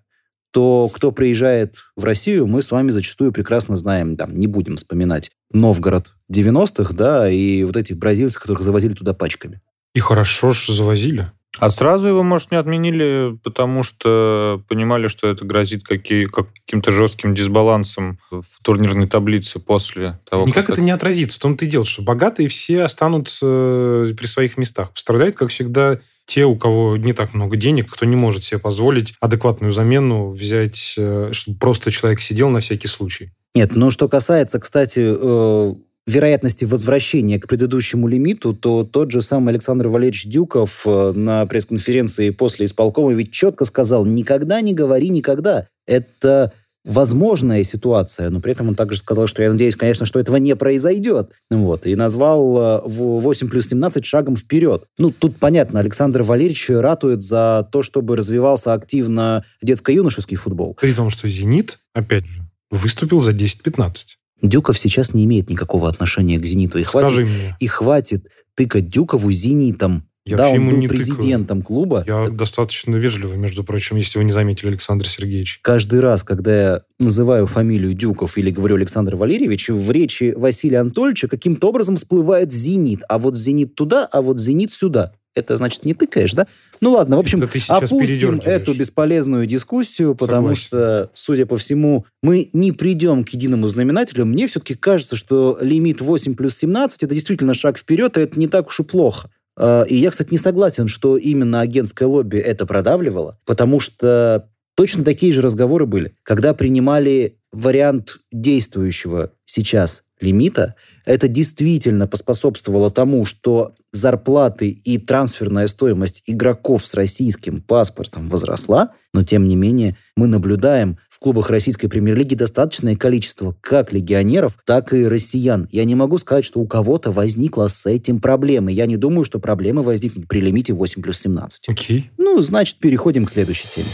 то 0.52 0.90
кто 0.94 1.12
приезжает 1.12 1.76
в 1.98 2.06
Россию, 2.06 2.48
мы 2.48 2.62
с 2.62 2.72
вами 2.72 2.92
зачастую 2.92 3.34
прекрасно 3.34 3.76
знаем, 3.76 4.16
там, 4.16 4.40
не 4.40 4.48
будем 4.48 4.78
вспоминать 4.78 5.32
Новгород 5.52 6.14
90-х, 6.32 6.94
да, 6.94 7.30
и 7.30 7.66
вот 7.66 7.76
этих 7.76 7.98
бразильцев, 7.98 8.42
которых 8.42 8.62
завозили 8.62 8.94
туда 8.94 9.14
пачками. 9.14 9.60
И 9.94 10.00
хорошо 10.00 10.52
ж 10.52 10.68
завозили. 10.70 11.26
А 11.60 11.70
сразу 11.70 12.10
его, 12.10 12.24
может, 12.24 12.52
не 12.52 12.58
отменили, 12.58 13.38
потому 13.44 13.84
что 13.84 14.62
понимали, 14.68 15.08
что 15.08 15.30
это 15.30 15.46
грозит 15.46 15.84
какие, 15.84 16.28
каким-то 16.28 16.92
жестким 16.92 17.34
дисбалансом 17.34 18.20
в 18.30 18.46
турнирной 18.64 19.08
таблице 19.08 19.60
после 19.60 20.20
того, 20.30 20.46
Никак 20.46 20.68
как... 20.68 20.76
это 20.76 20.82
не 20.82 20.92
отразится. 20.92 21.38
В 21.38 21.42
том-то 21.42 21.66
и 21.66 21.68
дело, 21.68 21.86
что 21.86 22.02
богатые 22.02 22.50
все 22.50 22.84
останутся 22.84 23.46
э, 23.48 24.14
при 24.18 24.26
своих 24.26 24.58
местах. 24.58 24.92
Пострадают, 24.92 25.36
как 25.36 25.50
всегда, 25.50 26.00
те, 26.26 26.46
у 26.46 26.56
кого 26.56 26.98
не 26.98 27.14
так 27.14 27.34
много 27.34 27.56
денег, 27.56 27.92
кто 27.92 28.06
не 28.06 28.16
может 28.16 28.44
себе 28.44 28.60
позволить 28.60 29.14
адекватную 29.22 29.72
замену 29.72 30.32
взять, 30.32 30.96
э, 30.98 31.30
чтобы 31.32 31.60
просто 31.60 31.92
человек 31.92 32.20
сидел 32.20 32.50
на 32.50 32.60
всякий 32.60 32.88
случай. 32.88 33.32
Нет, 33.54 33.72
ну 33.76 33.92
что 33.92 34.10
касается, 34.10 34.60
кстати, 34.60 35.00
э, 35.02 35.74
вероятности 36.08 36.66
возвращения 36.66 37.40
к 37.40 37.48
предыдущему 37.48 38.08
лимиту, 38.08 38.54
то 38.54 38.84
тот 38.84 39.12
же 39.12 39.22
самый 39.22 39.50
Александр 39.52 39.88
Валерьевич 39.88 40.26
Дюков 40.26 40.84
э, 40.86 41.14
на 41.16 41.46
пресс-конференции 41.46 42.30
после 42.30 42.68
исполкома 42.68 43.14
ведь 43.14 43.32
четко 43.32 43.66
сказал, 43.66 44.06
никогда 44.06 44.62
не 44.62 44.74
говори 44.74 45.10
никогда. 45.10 45.68
Это 45.88 46.54
возможная 46.86 47.64
ситуация, 47.64 48.30
но 48.30 48.40
при 48.40 48.52
этом 48.52 48.70
он 48.70 48.76
также 48.76 49.00
сказал, 49.00 49.26
что 49.26 49.42
я 49.42 49.52
надеюсь, 49.52 49.76
конечно, 49.76 50.06
что 50.06 50.20
этого 50.20 50.36
не 50.36 50.56
произойдет. 50.56 51.32
Вот, 51.50 51.88
и 51.88 51.96
назвал 51.96 52.84
8 52.86 53.50
плюс 53.50 53.68
17 53.68 54.06
шагом 54.06 54.38
вперед. 54.38 54.86
Ну, 55.00 55.10
тут 55.12 55.38
понятно, 55.38 55.80
Александр 55.80 56.22
Валерьевич 56.22 56.70
ратует 56.70 57.24
за 57.24 57.68
то, 57.72 57.82
чтобы 57.82 58.16
развивался 58.16 58.74
активно 58.74 59.44
детско-юношеский 59.64 60.38
футбол. 60.38 60.78
При 60.80 60.94
том, 60.94 61.10
что 61.10 61.28
«Зенит», 61.28 61.80
опять 61.94 62.26
же, 62.26 62.44
выступил 62.70 63.22
за 63.22 63.32
10-15. 63.32 64.15
Дюков 64.42 64.78
сейчас 64.78 65.14
не 65.14 65.26
имеет 65.26 65.50
никакого 65.50 65.90
отношения 65.90 66.38
к 66.40 66.46
«Зениту». 66.46 66.78
И 66.78 66.84
Скажи 66.84 67.08
хватит, 67.08 67.30
мне. 67.30 67.56
и 67.60 67.68
хватит 67.68 68.28
тыкать 68.56 68.90
Дюкову 68.90 69.32
«Зенитом». 69.32 70.08
Я 70.28 70.38
да, 70.38 70.50
он 70.50 70.68
был 70.68 70.78
не 70.78 70.88
тыкаю. 70.88 71.06
президентом 71.06 71.62
клуба. 71.62 72.04
Я 72.08 72.30
достаточно 72.30 72.96
вежливый, 72.96 73.38
между 73.38 73.64
прочим, 73.64 73.96
если 73.96 74.18
вы 74.18 74.24
не 74.24 74.32
заметили, 74.32 74.70
Александр 74.70 75.08
Сергеевич. 75.08 75.60
Каждый 75.62 76.00
раз, 76.00 76.24
когда 76.24 76.62
я 76.62 76.82
называю 76.98 77.46
фамилию 77.46 77.94
Дюков 77.94 78.36
или 78.40 78.50
говорю 78.50 78.76
Александр 78.76 79.18
Валерьевич, 79.18 79.70
в 79.70 79.92
речи 79.92 80.34
Василия 80.36 80.80
Анатольевича 80.80 81.28
каким-то 81.28 81.70
образом 81.70 81.96
всплывает 81.96 82.52
«Зенит». 82.52 83.02
А 83.08 83.20
вот 83.20 83.38
«Зенит» 83.38 83.76
туда, 83.76 84.08
а 84.12 84.24
вот 84.24 84.40
«Зенит» 84.40 84.72
сюда. 84.72 85.14
Это 85.36 85.58
значит 85.58 85.84
не 85.84 85.94
тыкаешь, 85.94 86.34
да? 86.34 86.48
Ну 86.82 86.92
ладно, 86.92 87.18
в 87.18 87.20
общем, 87.20 87.44
опустим 87.68 88.42
эту 88.44 88.74
бесполезную 88.74 89.46
дискуссию, 89.46 90.16
потому 90.16 90.56
Согласен. 90.56 90.66
что, 90.66 91.10
судя 91.14 91.46
по 91.46 91.58
всему, 91.58 92.06
мы 92.24 92.50
не 92.54 92.72
придем 92.72 93.26
к 93.26 93.30
единому 93.30 93.68
знаменателю. 93.68 94.26
Мне 94.26 94.48
все-таки 94.48 94.76
кажется, 94.76 95.16
что 95.18 95.58
лимит 95.60 96.00
8 96.00 96.36
плюс 96.36 96.58
17 96.58 97.04
это 97.04 97.14
действительно 97.14 97.54
шаг 97.54 97.78
вперед, 97.78 98.18
и 98.18 98.22
это 98.22 98.40
не 98.40 98.48
так 98.48 98.68
уж 98.68 98.80
и 98.80 98.84
плохо. 98.84 99.30
А, 99.58 99.84
И 99.84 99.96
я, 99.96 100.10
кстати, 100.10 100.32
не 100.32 100.38
согласен, 100.38 100.88
что 100.88 101.18
именно 101.18 101.62
агентское 101.62 102.08
лобби 102.08 102.38
это 102.38 102.66
продавливало, 102.66 103.38
потому 103.46 103.80
что 103.80 104.50
точно 104.76 105.04
такие 105.04 105.34
же 105.34 105.42
разговоры 105.42 105.86
были. 105.86 106.16
Когда 106.24 106.54
принимали 106.54 107.38
вариант 107.52 108.20
действующего 108.32 109.32
сейчас 109.46 110.04
лимита, 110.20 110.76
это 111.06 111.28
действительно 111.28 112.08
поспособствовало 112.08 112.90
тому, 112.92 113.26
что 113.26 113.74
зарплаты 113.92 114.70
и 114.70 114.98
трансферная 114.98 115.68
стоимость 115.68 116.24
игроков 116.26 116.86
с 116.86 116.94
российским 116.94 117.62
паспортом 117.62 118.30
возросла, 118.30 118.92
но 119.14 119.24
тем 119.24 119.48
не 119.48 119.56
менее 119.56 119.98
мы 120.16 120.28
наблюдаем 120.28 120.98
в 121.10 121.20
клубах 121.20 121.50
российской 121.50 121.88
премьер-лиги 121.88 122.36
достаточное 122.36 122.98
количество 122.98 123.56
как 123.62 123.94
легионеров, 123.94 124.58
так 124.66 124.94
и 124.94 125.08
россиян. 125.08 125.70
Я 125.72 125.86
не 125.86 125.96
могу 125.96 126.18
сказать, 126.18 126.44
что 126.44 126.60
у 126.60 126.68
кого-то 126.68 127.12
возникла 127.12 127.68
с 127.68 127.86
этим 127.86 128.20
проблема. 128.20 128.72
Я 128.72 128.86
не 128.86 128.98
думаю, 128.98 129.24
что 129.24 129.40
проблемы 129.40 129.82
возникнут 129.82 130.28
при 130.28 130.42
лимите 130.42 130.74
8 130.74 131.02
плюс 131.02 131.20
17. 131.20 131.70
Окей. 131.70 132.12
Ну, 132.18 132.44
значит, 132.44 132.80
переходим 132.80 133.26
к 133.26 133.30
следующей 133.30 133.70
теме. 133.70 133.88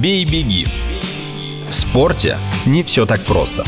Бей-беги. 0.00 0.66
В 1.68 1.74
спорте 1.74 2.38
не 2.66 2.82
все 2.82 3.04
так 3.04 3.20
просто. 3.20 3.64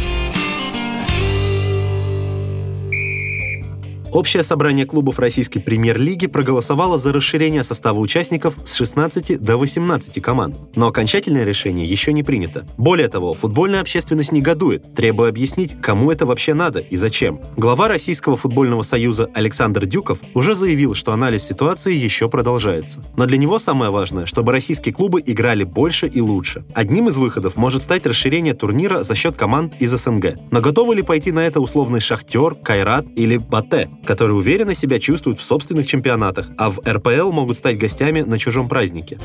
Общее 4.12 4.42
собрание 4.42 4.84
клубов 4.84 5.18
российской 5.18 5.58
премьер-лиги 5.58 6.26
проголосовало 6.26 6.98
за 6.98 7.14
расширение 7.14 7.64
состава 7.64 7.98
участников 7.98 8.54
с 8.62 8.74
16 8.74 9.40
до 9.40 9.56
18 9.56 10.22
команд. 10.22 10.58
Но 10.76 10.88
окончательное 10.88 11.44
решение 11.44 11.86
еще 11.86 12.12
не 12.12 12.22
принято. 12.22 12.66
Более 12.76 13.08
того, 13.08 13.32
футбольная 13.32 13.80
общественность 13.80 14.30
негодует, 14.30 14.94
требуя 14.94 15.30
объяснить, 15.30 15.80
кому 15.80 16.10
это 16.10 16.26
вообще 16.26 16.52
надо 16.52 16.80
и 16.80 16.96
зачем. 16.96 17.40
Глава 17.56 17.88
Российского 17.88 18.36
футбольного 18.36 18.82
союза 18.82 19.30
Александр 19.32 19.86
Дюков 19.86 20.18
уже 20.34 20.54
заявил, 20.54 20.94
что 20.94 21.14
анализ 21.14 21.44
ситуации 21.44 21.94
еще 21.94 22.28
продолжается. 22.28 23.02
Но 23.16 23.24
для 23.24 23.38
него 23.38 23.58
самое 23.58 23.90
важное, 23.90 24.26
чтобы 24.26 24.52
российские 24.52 24.94
клубы 24.94 25.22
играли 25.24 25.64
больше 25.64 26.06
и 26.06 26.20
лучше. 26.20 26.66
Одним 26.74 27.08
из 27.08 27.16
выходов 27.16 27.56
может 27.56 27.82
стать 27.82 28.04
расширение 28.04 28.52
турнира 28.52 29.04
за 29.04 29.14
счет 29.14 29.36
команд 29.36 29.72
из 29.80 29.90
СНГ. 29.92 30.34
Но 30.50 30.60
готовы 30.60 30.96
ли 30.96 31.02
пойти 31.02 31.32
на 31.32 31.46
это 31.46 31.60
условный 31.60 32.00
Шахтер, 32.00 32.56
Кайрат 32.56 33.06
или 33.16 33.38
Батэ, 33.38 33.88
которые 34.04 34.36
уверенно 34.36 34.74
себя 34.74 34.98
чувствуют 34.98 35.40
в 35.40 35.42
собственных 35.42 35.86
чемпионатах, 35.86 36.48
а 36.56 36.70
в 36.70 36.80
РПЛ 36.86 37.32
могут 37.32 37.56
стать 37.56 37.78
гостями 37.78 38.22
на 38.22 38.38
чужом 38.38 38.68
празднике? 38.68 39.18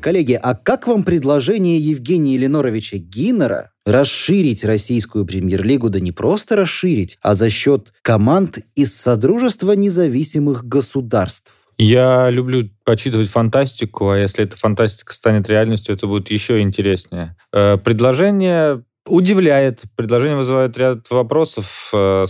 Коллеги, 0.00 0.32
а 0.42 0.54
как 0.54 0.86
вам 0.86 1.04
предложение 1.04 1.78
Евгения 1.78 2.38
Леноровича 2.38 2.96
Гиннера 2.96 3.72
расширить 3.84 4.64
российскую 4.64 5.26
премьер-лигу, 5.26 5.90
да 5.90 6.00
не 6.00 6.10
просто 6.10 6.56
расширить, 6.56 7.18
а 7.20 7.34
за 7.34 7.50
счет 7.50 7.92
команд 8.00 8.60
из 8.74 8.96
Содружества 8.96 9.72
независимых 9.72 10.64
государств? 10.64 11.52
Я 11.76 12.30
люблю 12.30 12.70
почитывать 12.84 13.28
фантастику, 13.28 14.10
а 14.10 14.18
если 14.18 14.44
эта 14.44 14.56
фантастика 14.56 15.14
станет 15.14 15.48
реальностью, 15.48 15.94
это 15.94 16.06
будет 16.06 16.30
еще 16.30 16.60
интереснее. 16.60 17.36
Э, 17.54 17.78
Предложение 17.82 18.82
удивляет, 19.10 19.82
предложение 19.96 20.38
вызывает 20.38 20.76
ряд 20.78 21.10
вопросов. 21.10 21.90
Э, 21.92 22.26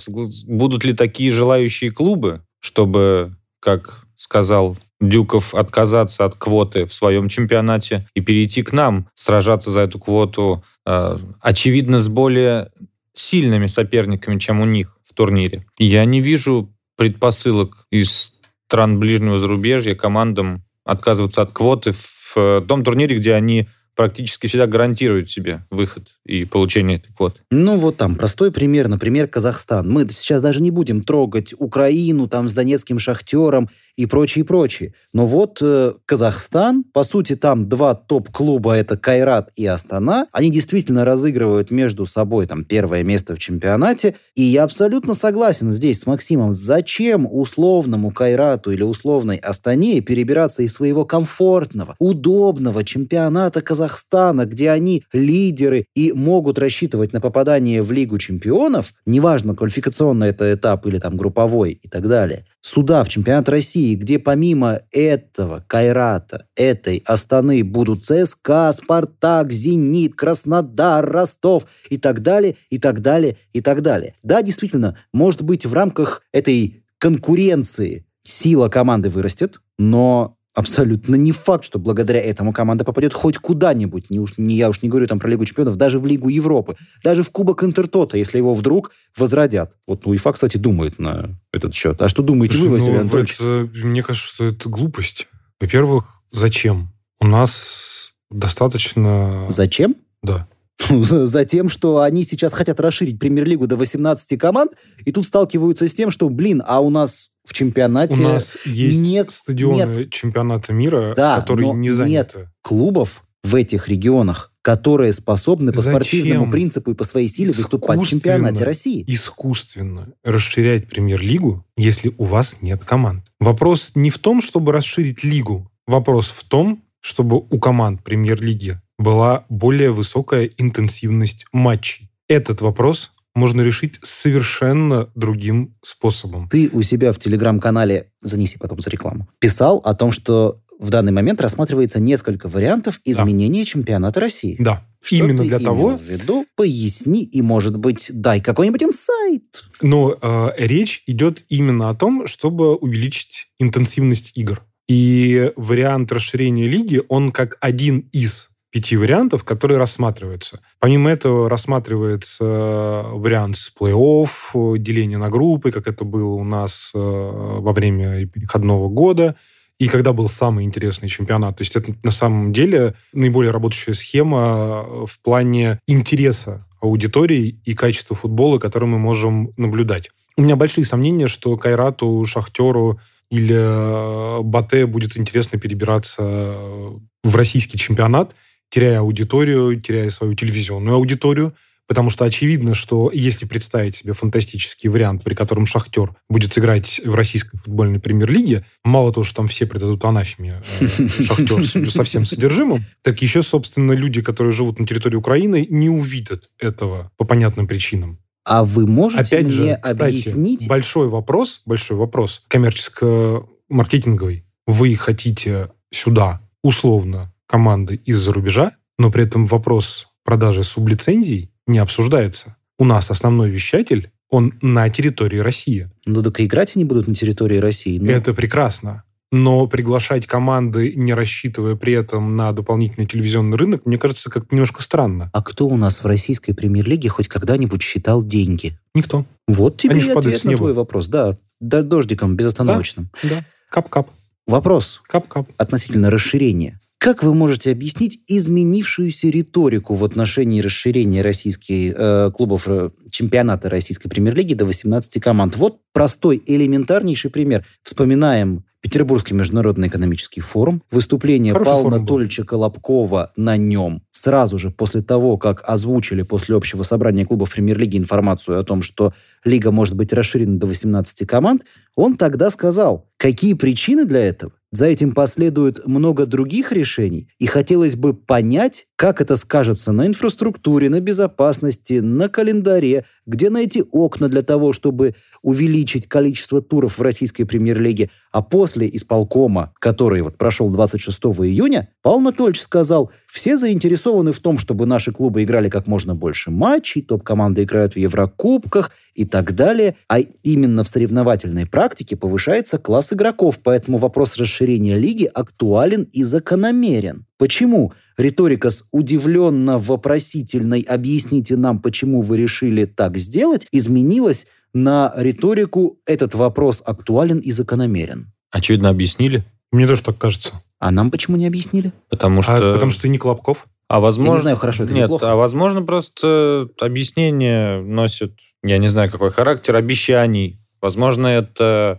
Будут 0.47 0.85
ли 0.85 0.95
такие 0.95 1.31
желающие 1.31 1.91
клубы, 1.91 2.43
чтобы, 2.61 3.33
как 3.61 4.05
сказал 4.17 4.77
Дюков, 5.01 5.55
отказаться 5.55 6.25
от 6.25 6.35
квоты 6.35 6.85
в 6.85 6.93
своем 6.93 7.29
чемпионате 7.29 8.07
и 8.15 8.21
перейти 8.21 8.63
к 8.63 8.73
нам, 8.73 9.09
сражаться 9.15 9.71
за 9.71 9.81
эту 9.81 9.99
квоту, 9.99 10.63
э, 10.87 11.19
очевидно, 11.41 12.01
с 12.01 12.09
более 12.09 12.71
сильными 13.15 13.67
соперниками, 13.67 14.39
чем 14.39 14.61
у 14.61 14.65
них 14.65 14.97
в 15.05 15.15
турнире. 15.15 15.67
Я 15.79 16.05
не 16.05 16.21
вижу 16.21 16.73
предпосылок 16.97 17.87
из 17.91 18.35
стран 18.67 18.99
ближнего 18.99 19.39
зарубежья 19.39 19.95
командам 19.95 20.65
отказываться 20.85 21.43
от 21.43 21.53
квоты 21.53 21.93
в 21.93 22.35
э, 22.37 22.63
том 22.67 22.85
турнире, 22.85 23.17
где 23.17 23.35
они 23.35 23.69
практически 24.01 24.47
всегда 24.47 24.67
гарантируют 24.67 25.29
себе 25.29 25.67
выход 25.71 26.09
и 26.25 26.47
получение 26.47 26.97
этой 26.97 27.13
квоты. 27.13 27.41
Ну, 27.51 27.77
вот 27.77 27.99
там 27.99 28.15
простой 28.15 28.51
пример, 28.51 28.89
например, 28.89 29.29
Казахстан. 29.29 29.91
Мы 29.91 30.09
сейчас 30.09 30.41
даже 30.41 30.63
не 30.63 30.71
будем 30.71 31.03
трогать 31.03 31.55
Украину 31.59 32.27
там 32.27 32.49
с 32.49 32.55
донецким 32.55 32.99
шахтером 32.99 33.69
и 33.97 34.07
прочее, 34.07 34.47
прочее. 34.47 34.95
Но 35.13 35.27
вот 35.27 35.59
э, 35.61 35.93
Казахстан, 36.07 36.83
по 36.83 37.05
сути, 37.05 37.37
там 37.37 37.69
два 37.69 37.95
топ-клуба, 37.95 38.73
это 38.73 38.97
Кайрат 38.97 39.51
и 39.55 39.67
Астана, 39.67 40.29
они 40.33 40.51
действительно 40.51 41.05
разыгрывают 41.05 41.71
между 41.71 42.07
собой 42.07 42.47
там 42.47 42.65
первое 42.65 43.05
место 43.05 43.35
в 43.35 43.39
чемпионате. 43.39 44.15
И 44.35 44.41
я 44.41 44.65
абсолютно 44.65 45.13
согласен 45.13 45.75
здесь 45.75 46.01
с 46.01 46.07
Максимом. 46.07 46.55
Зачем 46.55 47.29
условному 47.31 48.13
Кайрату 48.13 48.71
или 48.71 48.83
условной 48.83 49.37
Астане 49.37 50.01
перебираться 50.01 50.63
из 50.63 50.73
своего 50.73 51.05
комфортного, 51.05 51.97
удобного 51.99 52.83
чемпионата 52.83 53.61
Казахстана 53.61 53.90
Казахстана, 53.91 54.47
где 54.47 54.71
они 54.71 55.03
лидеры 55.13 55.87
и 55.95 56.13
могут 56.13 56.59
рассчитывать 56.59 57.13
на 57.13 57.21
попадание 57.21 57.83
в 57.83 57.91
Лигу 57.91 58.19
чемпионов, 58.19 58.93
неважно, 59.05 59.57
квалификационный 59.57 60.29
это 60.29 60.53
этап 60.55 60.87
или 60.87 60.99
там 60.99 61.17
групповой 61.17 61.73
и 61.73 61.89
так 61.89 62.09
далее, 62.09 62.45
сюда, 62.63 63.03
в 63.03 63.09
чемпионат 63.09 63.49
России, 63.49 63.97
где 63.97 64.19
помимо 64.19 64.81
этого 64.93 65.65
Кайрата, 65.67 66.47
этой 66.55 67.03
Астаны 67.05 67.65
будут 67.65 68.05
ЦСКА, 68.05 68.71
Спартак, 68.73 69.51
Зенит, 69.51 70.15
Краснодар, 70.15 71.05
Ростов 71.05 71.67
и 71.89 71.99
так 71.99 72.23
далее, 72.23 72.57
и 72.71 72.79
так 72.79 73.01
далее, 73.01 73.39
и 73.53 73.61
так 73.61 73.83
далее. 73.83 74.15
Да, 74.23 74.43
действительно, 74.43 74.97
может 75.13 75.43
быть, 75.43 75.67
в 75.67 75.75
рамках 75.75 76.23
этой 76.33 76.85
конкуренции 76.99 78.07
сила 78.23 78.69
команды 78.69 79.09
вырастет, 79.09 79.61
но 79.79 80.37
абсолютно 80.55 81.15
не 81.15 81.33
факт, 81.33 81.65
что 81.65 81.79
благодаря 81.79 82.21
этому 82.21 82.53
команда 82.53 82.85
попадет 82.85 83.15
хоть 83.15 83.39
куда-нибудь. 83.39 84.11
Не 84.11 84.19
уж, 84.19 84.39
не, 84.39 84.57
я 84.57 84.69
уж 84.69 84.83
не 84.83 84.89
говорю 84.89 85.07
там 85.07 85.19
про 85.19 85.29
Лигу 85.29 85.45
чемпионов, 85.45 85.77
даже 85.77 85.99
в 85.99 86.07
Лигу 86.07 86.29
Европы, 86.29 86.77
даже 87.03 87.23
в 87.23 87.31
Кубок 87.31 87.63
Интертота, 87.63 88.17
если 88.17 88.39
его 88.39 88.55
вдруг 88.55 88.93
возродят. 89.17 89.77
Вот 89.87 90.07
УЕФА, 90.07 90.33
кстати, 90.33 90.57
думает 90.57 90.99
на 90.99 91.39
этот 91.53 91.75
счет. 91.75 92.01
А 92.03 92.09
что 92.09 92.23
думаете 92.23 92.57
Слушай, 92.57 92.69
вы, 92.69 92.75
Василий 92.75 92.95
ну, 92.95 93.01
Анатольевич? 93.01 93.35
это, 93.35 93.69
мне 93.87 94.03
кажется, 94.03 94.35
что 94.35 94.45
это 94.47 94.69
глупость. 94.69 95.29
Во-первых, 95.61 96.23
зачем? 96.31 96.93
У 97.21 97.27
нас 97.27 98.13
достаточно... 98.31 99.47
Зачем? 99.49 99.95
Да. 100.23 100.49
За 100.91 101.45
тем, 101.45 101.69
что 101.69 102.01
они 102.01 102.25
сейчас 102.25 102.53
хотят 102.53 102.81
расширить 102.81 103.19
премьер-лигу 103.19 103.67
до 103.67 103.77
18 103.77 104.39
команд, 104.39 104.73
и 105.05 105.13
тут 105.13 105.25
сталкиваются 105.25 105.89
с 105.89 105.95
тем, 105.95 106.11
что, 106.11 106.29
блин, 106.29 106.63
а 106.67 106.81
у 106.81 106.91
нас 106.91 107.29
в 107.45 107.53
чемпионате 107.53 108.15
У 108.23 108.29
нас 108.29 108.57
есть 108.65 109.01
нет- 109.01 109.31
стадионы 109.31 110.09
чемпионата 110.11 110.73
мира, 110.73 111.15
Да, 111.17 111.41
которые 111.41 111.73
не 111.73 111.91
заняты. 111.91 112.51
клубов 112.63 113.25
в 113.43 113.55
этих 113.55 113.89
регионах, 113.89 114.53
которые 114.63 115.13
способны 115.13 115.73
по 115.73 115.79
Зачем 115.81 115.93
спортивному 116.03 116.53
принципу 116.53 116.91
и 116.91 116.95
по 116.95 117.05
своей 117.05 117.29
силе 117.29 117.53
выступать 117.53 117.99
в 117.99 118.07
чемпионате 118.07 118.65
России. 118.65 119.03
искусственно 119.07 120.13
расширять 120.23 120.89
премьер-лигу, 120.89 121.65
если 121.79 122.15
у 122.19 122.25
вас 122.25 122.59
нет 122.61 122.85
команд. 122.85 123.25
Вопрос 123.41 123.93
не 123.95 124.11
в 124.11 124.19
том, 124.19 124.43
чтобы 124.43 124.73
расширить 124.73 125.25
лигу. 125.25 125.71
Вопрос 125.87 126.29
в 126.29 126.45
том, 126.45 126.85
чтобы 127.01 127.39
у 127.39 127.59
команд 127.59 128.05
премьер-лиги 128.05 128.79
была 129.01 129.47
более 129.49 129.91
высокая 129.91 130.51
интенсивность 130.59 131.47
матчей. 131.53 132.11
Этот 132.29 132.61
вопрос 132.61 133.13
можно 133.35 133.63
решить 133.63 133.99
совершенно 134.03 135.09
другим 135.15 135.75
способом. 135.83 136.49
Ты 136.49 136.69
у 136.73 136.83
себя 136.83 137.13
в 137.13 137.19
телеграм-канале, 137.19 138.11
занеси 138.21 138.59
потом 138.59 138.81
за 138.81 138.91
рекламу, 138.91 139.27
писал 139.39 139.79
о 139.79 139.95
том, 139.95 140.13
что 140.13 140.61
в 140.79 140.91
данный 140.91 141.13
момент 141.13 141.41
рассматривается 141.41 141.99
несколько 141.99 142.49
вариантов 142.49 143.01
изменения 143.05 143.65
чемпионата 143.65 144.21
России. 144.21 144.57
Да, 144.59 144.83
Что 145.03 145.17
именно 145.17 145.43
ты 145.43 145.49
для 145.49 145.59
имел 145.59 145.67
того, 145.67 145.97
в 145.97 146.03
виду? 146.03 146.47
Поясни 146.57 147.25
и, 147.25 147.43
может 147.43 147.79
быть, 147.79 148.11
дай 148.13 148.41
какой-нибудь 148.41 148.83
инсайт. 148.83 149.65
Но 149.81 150.17
э, 150.21 150.51
речь 150.59 151.05
идет 151.07 151.45
именно 151.49 151.91
о 151.91 151.95
том, 151.95 152.27
чтобы 152.27 152.77
увеличить 152.77 153.49
интенсивность 153.59 154.33
игр. 154.35 154.63
И 154.89 155.53
вариант 155.57 156.13
расширения 156.13 156.67
лиги, 156.67 157.01
он 157.09 157.31
как 157.31 157.57
один 157.61 158.09
из 158.13 158.50
пяти 158.71 158.97
вариантов, 158.97 159.45
которые 159.45 159.79
рассматриваются. 159.79 160.61
Помимо 160.79 161.11
этого 161.11 161.51
рассматривается 161.51 162.45
э, 162.45 163.03
вариант 163.15 163.57
с 163.57 163.73
плей-офф, 163.79 164.79
деление 164.79 165.19
на 165.19 165.29
группы, 165.29 165.73
как 165.73 165.89
это 165.89 166.05
было 166.05 166.35
у 166.35 166.45
нас 166.45 166.93
э, 166.95 166.99
во 166.99 167.73
время 167.73 168.27
переходного 168.27 168.89
года, 168.89 169.35
и 169.79 169.89
когда 169.89 170.13
был 170.13 170.29
самый 170.29 170.65
интересный 170.65 171.09
чемпионат. 171.09 171.57
То 171.57 171.63
есть 171.63 171.75
это 171.75 171.95
на 172.03 172.11
самом 172.13 172.53
деле 172.53 172.95
наиболее 173.13 173.51
работающая 173.51 173.95
схема 173.95 174.87
э, 174.87 175.07
в 175.07 175.19
плане 175.21 175.81
интереса 175.89 176.65
аудитории 176.81 177.61
и 177.65 177.75
качества 177.75 178.15
футбола, 178.15 178.59
который 178.59 178.89
мы 178.89 178.99
можем 178.99 179.53
наблюдать. 179.57 180.11
У 180.37 180.43
меня 180.43 180.57
большие 180.57 180.85
сомнения, 180.85 181.27
что 181.27 181.57
Кайрату, 181.57 182.25
Шахтеру 182.25 183.01
или 183.31 184.43
Бате 184.43 184.87
будет 184.87 185.19
интересно 185.19 185.59
перебираться 185.59 186.23
в 186.23 187.37
российский 187.37 187.79
чемпионат, 187.79 188.35
теряя 188.71 189.01
аудиторию, 189.01 189.79
теряя 189.81 190.09
свою 190.11 190.35
телевизионную 190.35 190.97
аудиторию, 190.97 191.55
потому 191.91 192.09
что 192.09 192.25
очевидно, 192.25 192.75
что 192.75 193.11
если 193.13 193.47
представить 193.47 193.97
себе 193.97 194.13
фантастический 194.13 194.89
вариант, 194.89 195.25
при 195.25 195.35
котором 195.35 195.67
Шахтер 195.67 196.15
будет 196.29 196.57
играть 196.57 197.01
в 197.05 197.17
российской 197.17 197.59
футбольной 197.59 197.99
премьер-лиге, 197.99 198.65
мало 198.85 199.13
того, 199.13 199.25
что 199.25 199.35
там 199.35 199.49
все 199.49 199.67
придадут 199.67 200.05
анафеме 200.05 200.63
э, 200.81 200.87
Шахтер 201.09 201.91
со 201.91 202.05
всем 202.05 202.25
содержимым, 202.25 202.85
так 203.03 203.21
еще, 203.23 203.43
собственно, 203.43 203.91
люди, 203.93 204.23
которые 204.23 204.53
живут 204.53 204.79
на 204.79 204.87
территории 204.87 205.17
Украины, 205.17 205.67
не 205.69 205.89
увидят 205.89 206.49
этого 206.61 207.11
по 207.17 207.25
понятным 207.25 207.67
причинам. 207.67 208.21
А 208.45 208.65
вы 208.65 208.87
можете 208.87 209.23
Опять 209.23 209.47
мне 209.47 209.53
же, 209.53 209.79
кстати, 209.83 210.11
объяснить? 210.11 210.69
большой 210.69 211.09
вопрос, 211.09 211.63
большой 211.67 211.97
вопрос 211.97 212.43
коммерческо-маркетинговый. 212.47 214.45
Вы 214.67 214.95
хотите 214.95 215.71
сюда 215.91 216.41
условно 216.63 217.30
команды 217.51 218.01
из-за 218.05 218.33
рубежа, 218.33 218.73
но 218.97 219.11
при 219.11 219.25
этом 219.25 219.45
вопрос 219.45 220.07
продажи 220.25 220.63
сублицензий 220.63 221.51
не 221.67 221.79
обсуждается. 221.79 222.57
У 222.79 222.85
нас 222.85 223.11
основной 223.11 223.51
вещатель, 223.51 224.13
он 224.29 224.55
на 224.63 224.89
территории 224.89 225.39
России. 225.39 225.91
Ну, 226.07 226.23
так 226.23 226.39
и 226.39 226.45
играть 226.45 226.77
они 226.77 226.85
будут 226.85 227.09
на 227.09 227.15
территории 227.15 227.57
России. 227.59 227.99
Ну, 227.99 228.09
Это 228.09 228.33
прекрасно. 228.35 229.03
Но 229.33 229.67
приглашать 229.67 230.27
команды, 230.27 230.93
не 230.95 231.13
рассчитывая 231.13 231.75
при 231.75 231.93
этом 231.93 232.37
на 232.37 232.53
дополнительный 232.53 233.07
телевизионный 233.07 233.57
рынок, 233.57 233.85
мне 233.85 233.99
кажется, 233.99 234.31
как-то 234.31 234.55
немножко 234.55 234.83
странно. 234.83 235.31
А 235.33 235.43
кто 235.43 235.67
у 235.67 235.77
нас 235.77 236.03
в 236.03 236.07
российской 236.07 236.53
премьер-лиге 236.53 237.09
хоть 237.09 237.29
когда-нибудь 237.29 237.83
считал 237.83 238.25
деньги? 238.25 238.79
Никто. 238.95 239.25
Вот 239.49 239.77
тебе 239.77 239.95
Они 239.95 240.05
и 240.05 240.11
ответ 240.11 240.45
на 240.45 240.57
твой 240.57 240.73
вопрос. 240.73 241.09
Да, 241.09 241.37
да 241.61 241.83
дождиком 241.83 242.37
безостановочным. 242.37 243.11
Да. 243.23 243.45
Кап-кап. 243.71 244.11
Вопрос 244.47 245.01
Кап-кап. 245.07 245.49
относительно 245.59 246.11
расширения. 246.11 246.80
Как 247.01 247.23
вы 247.23 247.33
можете 247.33 247.73
объяснить 247.73 248.21
изменившуюся 248.27 249.29
риторику 249.29 249.95
в 249.95 250.05
отношении 250.05 250.61
расширения 250.61 251.23
российских 251.23 251.95
э, 251.97 252.31
клубов 252.31 252.69
э, 252.69 252.91
чемпионата 253.11 253.71
российской 253.71 254.11
премьер-лиги 254.11 254.53
до 254.53 254.67
18 254.67 255.19
команд? 255.19 255.57
Вот 255.57 255.79
простой, 255.95 256.43
элементарнейший 256.47 257.31
пример. 257.31 257.65
Вспоминаем 257.83 258.67
Петербургский 258.83 259.33
международный 259.33 259.89
экономический 259.89 260.43
форум, 260.43 260.83
выступление 260.91 261.55
Хороший 261.55 261.71
Павла. 261.71 261.97
Анатольевича 261.97 262.45
Колобкова 262.45 263.33
на 263.35 263.57
нем 263.57 264.03
сразу 264.11 264.59
же 264.59 264.71
после 264.71 265.01
того, 265.01 265.39
как 265.39 265.67
озвучили 265.67 266.21
после 266.21 266.55
общего 266.55 266.83
собрания 266.83 267.25
клубов 267.25 267.51
премьер-лиги 267.51 267.97
информацию 267.97 268.61
о 268.61 268.63
том, 268.63 268.83
что 268.83 269.15
лига 269.43 269.71
может 269.71 269.97
быть 269.97 270.13
расширена 270.13 270.59
до 270.59 270.67
18 270.67 271.27
команд, 271.27 271.65
он 271.95 272.17
тогда 272.17 272.51
сказал, 272.51 273.10
какие 273.21 273.53
причины 273.53 274.07
для 274.07 274.21
этого. 274.21 274.53
За 274.73 274.87
этим 274.87 275.13
последует 275.13 275.85
много 275.85 276.27
других 276.27 276.73
решений, 276.73 277.29
и 277.39 277.47
хотелось 277.47 277.97
бы 277.97 278.15
понять, 278.15 278.87
как 278.97 279.21
это 279.21 279.35
скажется 279.35 279.93
на 279.93 280.07
инфраструктуре, 280.07 280.89
на 280.89 281.01
безопасности, 281.01 281.95
на 281.95 282.29
календаре, 282.29 283.05
где 283.27 283.51
найти 283.51 283.83
окна 283.91 284.29
для 284.29 284.43
того, 284.43 284.73
чтобы 284.73 285.17
увеличить 285.43 286.07
количество 286.07 286.63
туров 286.63 286.99
в 286.99 287.03
российской 287.03 287.45
премьер-лиге. 287.45 288.11
А 288.33 288.43
после 288.43 288.89
исполкома, 288.91 289.73
который 289.81 290.23
вот 290.23 290.39
прошел 290.39 290.71
26 290.71 291.19
июня, 291.19 291.89
Павел 292.03 292.19
Анатольевич 292.19 292.63
сказал, 292.63 293.11
все 293.31 293.57
заинтересованы 293.57 294.33
в 294.33 294.41
том, 294.41 294.59
чтобы 294.59 294.87
наши 294.87 295.13
клубы 295.13 295.45
играли 295.45 295.69
как 295.69 295.87
можно 295.87 296.15
больше 296.15 296.51
матчей, 296.51 297.03
топ-команды 297.03 297.63
играют 297.63 297.95
в 297.95 297.97
Еврокубках 297.97 298.93
и 299.15 299.25
так 299.25 299.55
далее. 299.55 299.97
А 300.09 300.19
именно 300.19 300.85
в 300.85 300.89
соревновательной 300.89 301.67
практике 301.67 302.17
повышается 302.17 302.79
класс 302.79 303.13
игроков, 303.13 303.61
поэтому 303.63 303.99
вопрос 303.99 304.37
расширения 304.37 304.99
лиги 304.99 305.31
актуален 305.33 306.09
и 306.13 306.25
закономерен. 306.25 307.27
Почему? 307.39 307.93
Риторика 308.19 308.71
с 308.71 308.85
удивленно-вопросительной 308.91 310.83
«объясните 310.83 311.57
нам, 311.57 311.81
почему 311.81 312.23
вы 312.23 312.37
решили 312.37 312.85
так 312.85 313.17
сделать» 313.17 313.67
изменилась 313.73 314.47
на 314.75 315.13
риторику 315.17 315.99
«этот 316.05 316.35
вопрос 316.35 316.83
актуален 316.85 317.39
и 317.39 317.53
закономерен». 317.53 318.33
Очевидно, 318.51 318.89
объяснили. 318.89 319.45
Мне 319.73 319.87
тоже 319.87 320.03
так 320.03 320.19
кажется. 320.19 320.63
А 320.79 320.91
нам 320.91 321.11
почему 321.11 321.37
не 321.37 321.47
объяснили? 321.47 321.93
Потому 322.09 322.43
что... 322.43 322.71
А 322.71 322.75
потому 322.75 322.91
что 322.91 323.03
ты 323.03 323.09
не 323.09 323.19
Клопков. 323.19 323.67
А 323.89 324.01
возможно... 324.01 324.33
Я 324.33 324.37
не 324.37 324.43
знаю, 324.43 324.57
хорошо 324.57 324.85
это 324.85 324.93
или 324.93 325.01
Нет, 325.01 325.09
плохо. 325.09 325.33
а 325.33 325.35
возможно, 325.35 325.83
просто 325.83 326.69
объяснение 326.81 327.81
носит, 327.81 328.33
я 328.63 328.79
не 328.79 328.89
знаю, 328.89 329.11
какой 329.11 329.31
характер, 329.31 329.77
обещаний. 329.77 330.59
Возможно, 330.81 331.27
это 331.27 331.99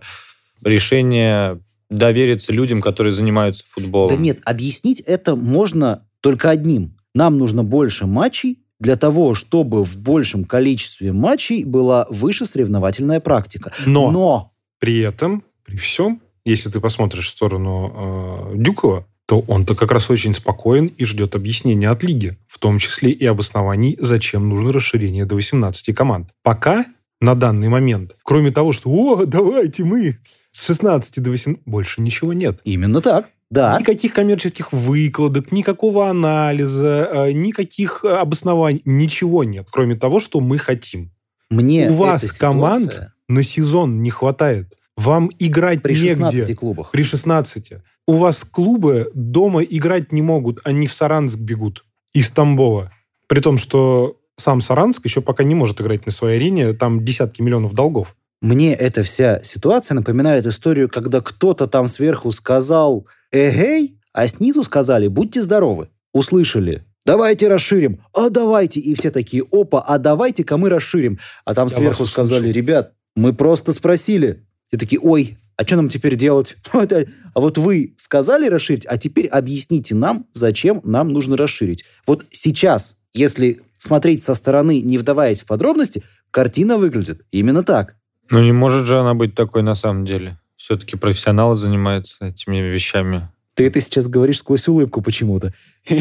решение 0.64 1.60
довериться 1.90 2.52
людям, 2.52 2.80
которые 2.80 3.12
занимаются 3.12 3.64
футболом. 3.70 4.16
Да 4.16 4.20
нет, 4.20 4.40
объяснить 4.44 5.00
это 5.00 5.36
можно 5.36 6.06
только 6.20 6.50
одним. 6.50 6.96
Нам 7.14 7.36
нужно 7.38 7.62
больше 7.62 8.06
матчей 8.06 8.58
для 8.80 8.96
того, 8.96 9.34
чтобы 9.34 9.84
в 9.84 9.96
большем 9.98 10.44
количестве 10.44 11.12
матчей 11.12 11.64
была 11.64 12.06
выше 12.10 12.46
соревновательная 12.46 13.20
практика. 13.20 13.70
Но, 13.86 14.10
Но 14.10 14.52
при 14.78 15.00
этом, 15.00 15.44
при 15.64 15.76
всем, 15.76 16.20
если 16.44 16.70
ты 16.70 16.80
посмотришь 16.80 17.26
в 17.26 17.28
сторону 17.28 18.52
э, 18.52 18.56
Дюкова, 18.56 19.06
то 19.26 19.40
он-то 19.46 19.74
как 19.74 19.92
раз 19.92 20.10
очень 20.10 20.34
спокоен 20.34 20.86
и 20.86 21.04
ждет 21.04 21.34
объяснения 21.34 21.88
от 21.88 22.02
лиги, 22.02 22.36
в 22.48 22.58
том 22.58 22.78
числе 22.78 23.10
и 23.12 23.24
обоснований, 23.24 23.96
зачем 24.00 24.48
нужно 24.48 24.72
расширение 24.72 25.24
до 25.24 25.36
18 25.36 25.94
команд. 25.94 26.30
Пока, 26.42 26.84
на 27.20 27.34
данный 27.34 27.68
момент, 27.68 28.16
кроме 28.24 28.50
того, 28.50 28.72
что 28.72 28.90
«О, 28.90 29.24
давайте 29.24 29.84
мы 29.84 30.18
с 30.50 30.66
16 30.66 31.22
до 31.22 31.32
18...» 31.32 31.60
Больше 31.64 32.02
ничего 32.02 32.32
нет. 32.32 32.60
Именно 32.64 33.00
так. 33.00 33.30
Да. 33.50 33.78
Никаких 33.78 34.12
коммерческих 34.12 34.72
выкладок, 34.72 35.52
никакого 35.52 36.08
анализа, 36.08 37.08
э, 37.12 37.32
никаких 37.32 38.04
обоснований, 38.04 38.82
ничего 38.84 39.44
нет, 39.44 39.68
кроме 39.70 39.94
того, 39.94 40.20
что 40.20 40.40
мы 40.40 40.58
хотим. 40.58 41.12
Мне 41.50 41.88
У 41.90 41.92
вас 41.92 42.24
эта 42.24 42.38
команд 42.38 42.92
ситуация 42.92 43.12
на 43.28 43.42
сезон 43.42 44.02
не 44.02 44.10
хватает. 44.10 44.74
Вам 44.96 45.30
играть 45.38 45.82
при 45.82 45.94
негде. 45.94 46.10
16 46.10 46.56
клубах. 46.56 46.90
При 46.92 47.02
16. 47.02 47.72
У 48.06 48.14
вас 48.14 48.44
клубы 48.44 49.10
дома 49.14 49.62
играть 49.62 50.12
не 50.12 50.22
могут, 50.22 50.60
они 50.64 50.86
в 50.86 50.92
Саранск 50.92 51.38
бегут 51.38 51.84
из 52.12 52.30
Тамбова. 52.30 52.92
При 53.28 53.40
том, 53.40 53.58
что 53.58 54.18
сам 54.36 54.60
Саранск 54.60 55.04
еще 55.04 55.20
пока 55.20 55.44
не 55.44 55.54
может 55.54 55.80
играть 55.80 56.04
на 56.04 56.12
своей 56.12 56.38
арене, 56.38 56.72
там 56.72 57.04
десятки 57.04 57.42
миллионов 57.42 57.74
долгов. 57.74 58.16
Мне 58.40 58.74
эта 58.74 59.02
вся 59.02 59.40
ситуация 59.44 59.94
напоминает 59.94 60.46
историю, 60.46 60.88
когда 60.88 61.20
кто-то 61.20 61.68
там 61.68 61.86
сверху 61.86 62.32
сказал 62.32 63.06
«Эгей», 63.30 63.98
а 64.12 64.26
снизу 64.26 64.64
сказали 64.64 65.06
«Будьте 65.06 65.42
здоровы». 65.42 65.88
Услышали 66.12 66.84
Давайте 67.04 67.48
расширим. 67.48 68.00
А 68.12 68.30
давайте. 68.30 68.80
И 68.80 68.94
все 68.94 69.10
такие, 69.10 69.44
опа, 69.50 69.80
а 69.80 69.98
давайте-ка 69.98 70.56
мы 70.56 70.68
расширим. 70.68 71.18
А 71.44 71.54
там 71.54 71.68
Я 71.68 71.76
сверху 71.76 72.06
сказали, 72.06 72.50
ребят, 72.50 72.92
мы 73.16 73.32
просто 73.32 73.72
спросили. 73.72 74.46
И 74.72 74.76
такие, 74.76 75.00
ой, 75.00 75.36
а 75.56 75.64
что 75.64 75.76
нам 75.76 75.88
теперь 75.88 76.16
делать? 76.16 76.56
А 77.34 77.40
вот 77.40 77.56
вы 77.56 77.94
сказали 77.96 78.46
расширить, 78.46 78.84
а 78.86 78.98
теперь 78.98 79.26
объясните 79.26 79.94
нам, 79.94 80.26
зачем 80.34 80.82
нам 80.84 81.08
нужно 81.08 81.34
расширить. 81.34 81.82
Вот 82.06 82.26
сейчас, 82.28 82.98
если 83.14 83.62
смотреть 83.78 84.22
со 84.22 84.34
стороны, 84.34 84.82
не 84.82 84.98
вдаваясь 84.98 85.40
в 85.40 85.46
подробности, 85.46 86.02
картина 86.30 86.76
выглядит 86.76 87.22
именно 87.30 87.62
так. 87.62 87.96
Ну, 88.28 88.42
не 88.42 88.52
может 88.52 88.84
же 88.84 89.00
она 89.00 89.14
быть 89.14 89.34
такой 89.34 89.62
на 89.62 89.74
самом 89.74 90.04
деле. 90.04 90.38
Все-таки 90.56 90.98
профессионалы 90.98 91.56
занимаются 91.56 92.26
этими 92.26 92.58
вещами. 92.58 93.30
Ты 93.54 93.66
это 93.66 93.80
сейчас 93.80 94.08
говоришь 94.08 94.38
сквозь 94.38 94.68
улыбку 94.68 95.00
почему-то. 95.00 95.54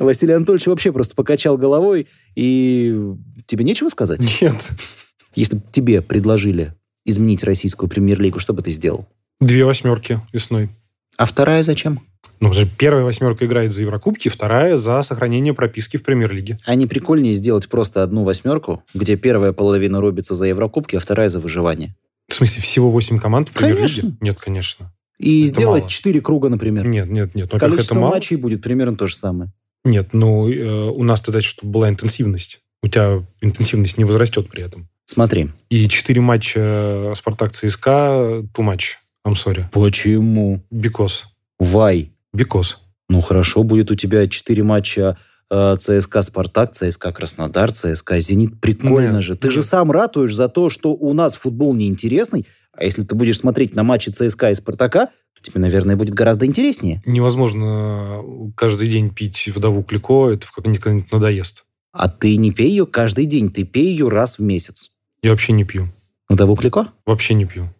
Василий 0.00 0.32
Анатольевич 0.32 0.66
вообще 0.66 0.92
просто 0.92 1.14
покачал 1.14 1.56
головой, 1.56 2.08
и 2.34 3.14
тебе 3.46 3.64
нечего 3.64 3.88
сказать? 3.88 4.20
Нет. 4.40 4.72
Если 5.36 5.56
бы 5.56 5.62
тебе 5.70 6.02
предложили 6.02 6.74
изменить 7.04 7.44
российскую 7.44 7.88
премьер-лигу, 7.88 8.38
что 8.38 8.52
бы 8.52 8.62
ты 8.62 8.70
сделал? 8.70 9.06
Две 9.40 9.64
восьмерки 9.64 10.20
весной. 10.32 10.68
А 11.16 11.24
вторая 11.26 11.62
зачем? 11.62 12.00
Ну, 12.40 12.48
потому 12.48 12.66
что 12.66 12.76
первая 12.76 13.04
восьмерка 13.04 13.46
играет 13.46 13.72
за 13.72 13.82
Еврокубки, 13.82 14.28
вторая 14.28 14.76
за 14.76 15.02
сохранение 15.02 15.54
прописки 15.54 15.96
в 15.96 16.02
премьер-лиге. 16.02 16.58
А 16.66 16.74
не 16.74 16.86
прикольнее 16.86 17.32
сделать 17.32 17.68
просто 17.68 18.02
одну 18.02 18.24
восьмерку, 18.24 18.82
где 18.92 19.16
первая 19.16 19.52
половина 19.52 20.00
рубится 20.00 20.34
за 20.34 20.46
Еврокубки, 20.46 20.96
а 20.96 21.00
вторая 21.00 21.28
за 21.28 21.38
выживание? 21.38 21.94
В 22.28 22.34
смысле, 22.34 22.62
всего 22.62 22.90
восемь 22.90 23.18
команд 23.18 23.48
в 23.48 23.52
премьер-лиге? 23.52 24.14
Нет, 24.20 24.38
конечно. 24.40 24.92
И 25.18 25.42
Это 25.42 25.48
сделать 25.48 25.82
мало. 25.82 25.90
четыре 25.90 26.20
круга, 26.20 26.48
например. 26.48 26.86
Нет, 26.86 27.08
нет, 27.08 27.34
нет. 27.34 27.50
Количество 27.50 27.94
это 27.94 28.00
мало. 28.00 28.14
матчей 28.14 28.36
будет 28.36 28.62
примерно 28.62 28.96
то 28.96 29.06
же 29.06 29.16
самое. 29.16 29.52
Нет, 29.84 30.08
ну, 30.12 30.50
э, 30.50 30.88
у 30.90 31.04
нас 31.04 31.20
тогда, 31.20 31.40
чтобы 31.40 31.72
была 31.72 31.88
интенсивность. 31.88 32.62
У 32.82 32.88
тебя 32.88 33.22
интенсивность 33.40 33.96
не 33.96 34.04
возрастет 34.04 34.48
при 34.50 34.62
этом. 34.62 34.88
Смотри. 35.06 35.50
И 35.68 35.88
четыре 35.88 36.20
матча 36.20 37.12
Спартак 37.16 37.52
ЦСКА, 37.52 38.42
too 38.52 38.64
much. 38.64 38.96
I'm 39.26 39.34
sorry. 39.34 39.64
Почему? 39.72 40.62
Because. 40.72 41.24
Вай. 41.58 42.12
Because. 42.34 42.76
Ну 43.08 43.20
хорошо, 43.20 43.62
будет 43.62 43.90
у 43.90 43.94
тебя 43.94 44.26
четыре 44.28 44.62
матча 44.62 45.16
э, 45.50 45.76
ЦСКА 45.78 46.22
Спартак, 46.22 46.72
ЦСКА 46.72 47.12
Краснодар, 47.12 47.72
ЦСКА 47.72 48.18
Зенит. 48.18 48.60
Прикольно 48.60 49.16
Нет, 49.16 49.22
же. 49.22 49.36
Ты 49.36 49.50
же 49.50 49.62
сам 49.62 49.90
ратуешь 49.90 50.34
за 50.34 50.48
то, 50.48 50.70
что 50.70 50.92
у 50.92 51.12
нас 51.12 51.34
футбол 51.34 51.74
неинтересный, 51.74 52.46
а 52.72 52.84
если 52.84 53.04
ты 53.04 53.14
будешь 53.14 53.38
смотреть 53.38 53.74
на 53.74 53.82
матчи 53.82 54.10
ЦСКА 54.10 54.50
и 54.50 54.54
Спартака, 54.54 55.06
то 55.06 55.42
тебе, 55.42 55.60
наверное, 55.60 55.96
будет 55.96 56.14
гораздо 56.14 56.46
интереснее. 56.46 57.02
Невозможно 57.06 58.22
каждый 58.56 58.88
день 58.88 59.10
пить 59.10 59.48
вдову 59.54 59.82
Клико, 59.82 60.30
это 60.30 60.46
в 60.46 60.52
как-нибудь 60.52 61.12
надоест. 61.12 61.64
А 61.92 62.08
ты 62.08 62.36
не 62.36 62.50
пей 62.50 62.70
ее 62.70 62.86
каждый 62.86 63.26
день, 63.26 63.50
ты 63.50 63.64
пей 63.64 63.86
ее 63.86 64.08
раз 64.08 64.38
в 64.38 64.42
месяц. 64.42 64.90
Я 65.24 65.30
вообще 65.30 65.54
не 65.54 65.64
пью. 65.64 65.88
Вдову 66.28 66.54
Клико? 66.54 66.88
Вообще 67.06 67.32
не 67.32 67.46
пью. 67.46 67.70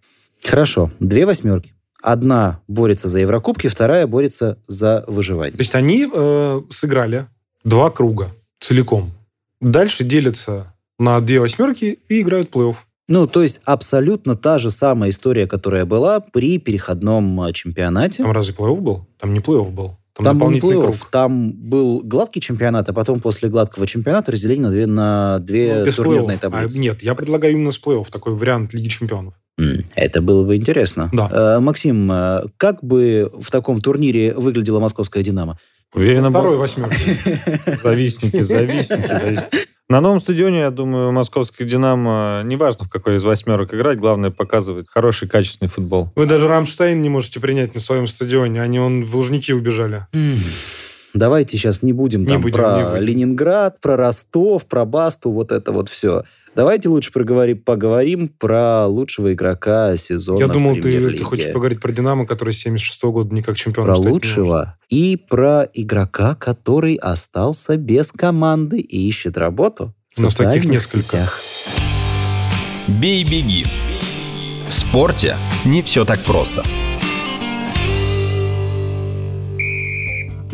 Хорошо, 0.43 0.91
две 0.99 1.27
восьмерки. 1.27 1.75
Одна 2.03 2.61
борется 2.69 3.11
за 3.11 3.19
Еврокубки, 3.19 3.69
вторая 3.69 4.07
борется 4.07 4.57
за 4.67 5.03
То 5.03 5.13
выживание. 5.13 5.55
есть 5.59 5.75
они 5.75 6.09
э, 6.11 6.63
сыграли 6.71 7.27
два 7.63 7.91
круга 7.91 8.35
целиком. 8.61 9.13
Дальше 9.61 10.05
делятся 10.05 10.75
на 10.99 11.21
две 11.21 11.39
восьмерки 11.39 11.99
и 12.09 12.23
играют 12.23 12.51
плей-офф. 12.51 12.77
Ну, 13.09 13.27
то 13.27 13.43
есть 13.43 13.61
абсолютно 13.67 14.37
та 14.37 14.59
же 14.59 14.71
самая 14.71 15.11
история, 15.11 15.47
которая 15.47 15.85
была 15.85 16.21
при 16.21 16.59
переходном 16.59 17.43
э, 17.43 17.53
чемпионате. 17.53 18.23
Там 18.23 18.33
разве 18.33 18.55
плей-офф 18.55 18.81
был? 18.81 19.07
Там 19.19 19.35
не 19.35 19.41
плей-офф 19.41 19.71
был. 19.71 19.99
Там, 20.17 20.25
Там 20.25 20.39
был 20.39 20.51
плей-офф, 20.51 21.07
там 21.11 21.53
был 21.53 22.01
гладкий 22.05 22.41
чемпионат, 22.41 22.89
а 22.89 22.93
потом 22.93 23.19
после 23.19 23.49
гладкого 23.49 23.85
чемпионата 23.85 24.31
разделили 24.31 24.61
на 24.61 24.71
две, 24.71 24.87
на 24.87 25.39
две 25.41 25.85
Ну, 25.85 25.93
турнирные 25.93 26.37
плей-офф. 26.37 26.41
таблицы. 26.41 26.77
А, 26.79 26.81
нет, 26.81 27.03
я 27.03 27.15
предлагаю 27.17 27.55
именно 27.55 27.73
с 27.73 27.81
плей-офф, 27.83 28.07
такой 28.13 28.35
вариант 28.35 28.75
Лиги 28.75 28.89
Чемпионов. 28.89 29.35
Это 29.95 30.21
было 30.21 30.45
бы 30.45 30.57
интересно. 30.57 31.11
Да. 31.13 31.57
Э, 31.57 31.61
Максим, 31.61 32.11
э, 32.11 32.47
как 32.57 32.83
бы 32.83 33.31
в 33.39 33.51
таком 33.51 33.81
турнире 33.81 34.35
выглядела 34.35 34.81
московская 34.81 35.23
«Динамо»? 35.23 35.59
Уверенно, 35.95 36.31
Второй 36.31 36.57
восьмерки. 36.57 36.97
завистники, 37.83 38.43
завистники, 38.43 39.07
завистники. 39.07 39.69
На 39.89 40.01
новом 40.01 40.21
стадионе, 40.21 40.61
я 40.61 40.71
думаю, 40.71 41.13
московский 41.13 41.65
«Динамо» 41.65 42.43
неважно, 42.45 42.87
в 42.87 42.89
какой 42.89 43.17
из 43.17 43.25
восьмерок 43.25 43.75
играть, 43.75 43.99
главное 43.99 44.31
показывает 44.31 44.87
хороший, 44.89 45.29
качественный 45.29 45.69
футбол. 45.69 46.11
Вы 46.17 46.27
даже 46.27 46.49
Рамштайн 46.49 47.01
не 47.01 47.11
можете 47.11 47.39
принять 47.39 47.75
на 47.75 47.81
своем 47.81 48.07
стадионе. 48.07 48.63
Они 48.63 48.81
он 48.81 49.05
в 49.05 49.15
Лужники 49.15 49.53
убежали. 49.53 50.07
Давайте 51.15 51.57
сейчас 51.57 51.83
не 51.83 51.93
будем 51.93 52.23
Не 52.23 52.27
там 52.27 52.43
будем, 52.43 52.55
про 52.57 52.77
не 52.77 52.89
будем. 52.89 53.03
Ленинград, 53.03 53.81
про 53.81 53.97
Ростов, 53.97 54.67
про 54.67 54.85
Басту, 54.85 55.31
вот 55.31 55.53
это 55.53 55.71
вот 55.71 55.89
все. 55.89 56.25
Давайте 56.57 56.89
лучше 56.89 57.13
проговорим, 57.13 57.59
поговорим 57.59 58.29
про 58.29 58.87
лучшего 58.87 59.33
игрока 59.33 59.97
сезона 59.97 60.41
Я 60.41 60.49
в 60.49 60.53
думал, 60.53 60.75
ты, 60.75 61.11
ты 61.17 61.25
хочешь 61.25 61.53
поговорить 61.53 61.81
про 61.81 61.93
Динамо, 61.93 62.27
который 62.27 62.53
с 62.53 62.59
76 62.59 63.05
года 63.05 63.35
никак 63.35 63.57
чемпионом 63.57 63.95
про 63.95 64.11
лучшего 64.11 64.77
и 64.89 65.17
про 65.17 65.69
игрока, 65.73 66.35
который 66.35 66.97
остался 66.97 67.77
без 67.77 68.11
команды 68.11 68.81
и 68.81 69.09
ищет 69.09 69.39
работу 69.39 69.95
в 70.15 70.21
У 70.21 70.25
нас 70.25 70.35
таких 70.37 70.55
социальных 70.55 70.73
несколько. 70.73 71.09
сетях. 71.09 71.41
Бей-беги. 73.01 73.65
В 74.69 74.73
спорте 74.73 75.37
не 75.65 75.83
все 75.83 76.05
так 76.05 76.19
просто. 76.21 76.63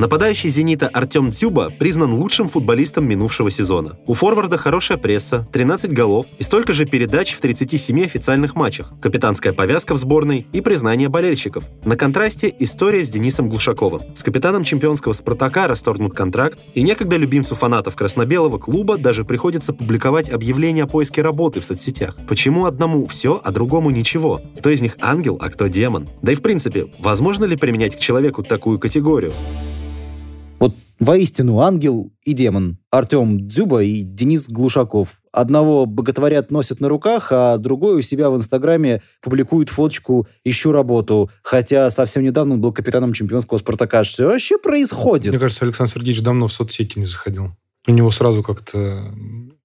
Нападающий 0.00 0.48
«Зенита» 0.48 0.88
Артем 0.88 1.28
Дзюба 1.28 1.68
признан 1.68 2.14
лучшим 2.14 2.48
футболистом 2.48 3.06
минувшего 3.06 3.50
сезона. 3.50 3.98
У 4.06 4.14
форварда 4.14 4.56
хорошая 4.56 4.96
пресса, 4.96 5.46
13 5.52 5.92
голов 5.92 6.24
и 6.38 6.42
столько 6.42 6.72
же 6.72 6.86
передач 6.86 7.34
в 7.34 7.40
37 7.42 8.04
официальных 8.04 8.54
матчах, 8.54 8.94
капитанская 9.02 9.52
повязка 9.52 9.92
в 9.92 9.98
сборной 9.98 10.46
и 10.54 10.62
признание 10.62 11.10
болельщиков. 11.10 11.64
На 11.84 11.96
контрасте 11.96 12.50
история 12.60 13.04
с 13.04 13.10
Денисом 13.10 13.50
Глушаковым. 13.50 14.00
С 14.14 14.22
капитаном 14.22 14.64
чемпионского 14.64 15.12
«Спартака» 15.12 15.66
расторгнут 15.68 16.14
контракт, 16.14 16.58
и 16.72 16.80
некогда 16.80 17.18
любимцу 17.18 17.54
фанатов 17.54 17.94
красно-белого 17.94 18.56
клуба 18.56 18.96
даже 18.96 19.24
приходится 19.24 19.74
публиковать 19.74 20.30
объявление 20.30 20.84
о 20.84 20.86
поиске 20.86 21.20
работы 21.20 21.60
в 21.60 21.66
соцсетях. 21.66 22.16
Почему 22.26 22.64
одному 22.64 23.04
все, 23.04 23.38
а 23.44 23.52
другому 23.52 23.90
ничего? 23.90 24.40
Кто 24.56 24.70
из 24.70 24.80
них 24.80 24.96
ангел, 24.98 25.36
а 25.42 25.50
кто 25.50 25.66
демон? 25.66 26.08
Да 26.22 26.32
и 26.32 26.36
в 26.36 26.40
принципе, 26.40 26.86
возможно 27.00 27.44
ли 27.44 27.58
применять 27.58 27.96
к 27.96 27.98
человеку 27.98 28.42
такую 28.42 28.78
категорию? 28.78 29.34
Вот 30.60 30.74
воистину 30.98 31.60
ангел 31.60 32.12
и 32.22 32.34
демон. 32.34 32.76
Артем 32.90 33.48
Дзюба 33.48 33.82
и 33.82 34.02
Денис 34.02 34.46
Глушаков. 34.46 35.22
Одного 35.32 35.86
боготворят 35.86 36.50
носят 36.50 36.80
на 36.80 36.88
руках, 36.90 37.32
а 37.32 37.56
другой 37.56 37.98
у 37.98 38.02
себя 38.02 38.28
в 38.28 38.36
Инстаграме 38.36 39.00
публикует 39.22 39.70
фоточку 39.70 40.28
«Ищу 40.44 40.70
работу». 40.70 41.30
Хотя 41.42 41.88
совсем 41.88 42.22
недавно 42.22 42.54
он 42.54 42.60
был 42.60 42.74
капитаном 42.74 43.14
чемпионского 43.14 43.56
«Спартака». 43.56 44.04
Что 44.04 44.26
вообще 44.26 44.58
происходит? 44.58 45.32
Мне 45.32 45.40
кажется, 45.40 45.64
Александр 45.64 45.92
Сергеевич 45.92 46.22
давно 46.22 46.46
в 46.46 46.52
соцсети 46.52 46.98
не 46.98 47.06
заходил. 47.06 47.56
У 47.86 47.92
него 47.92 48.10
сразу 48.10 48.42
как-то... 48.42 49.14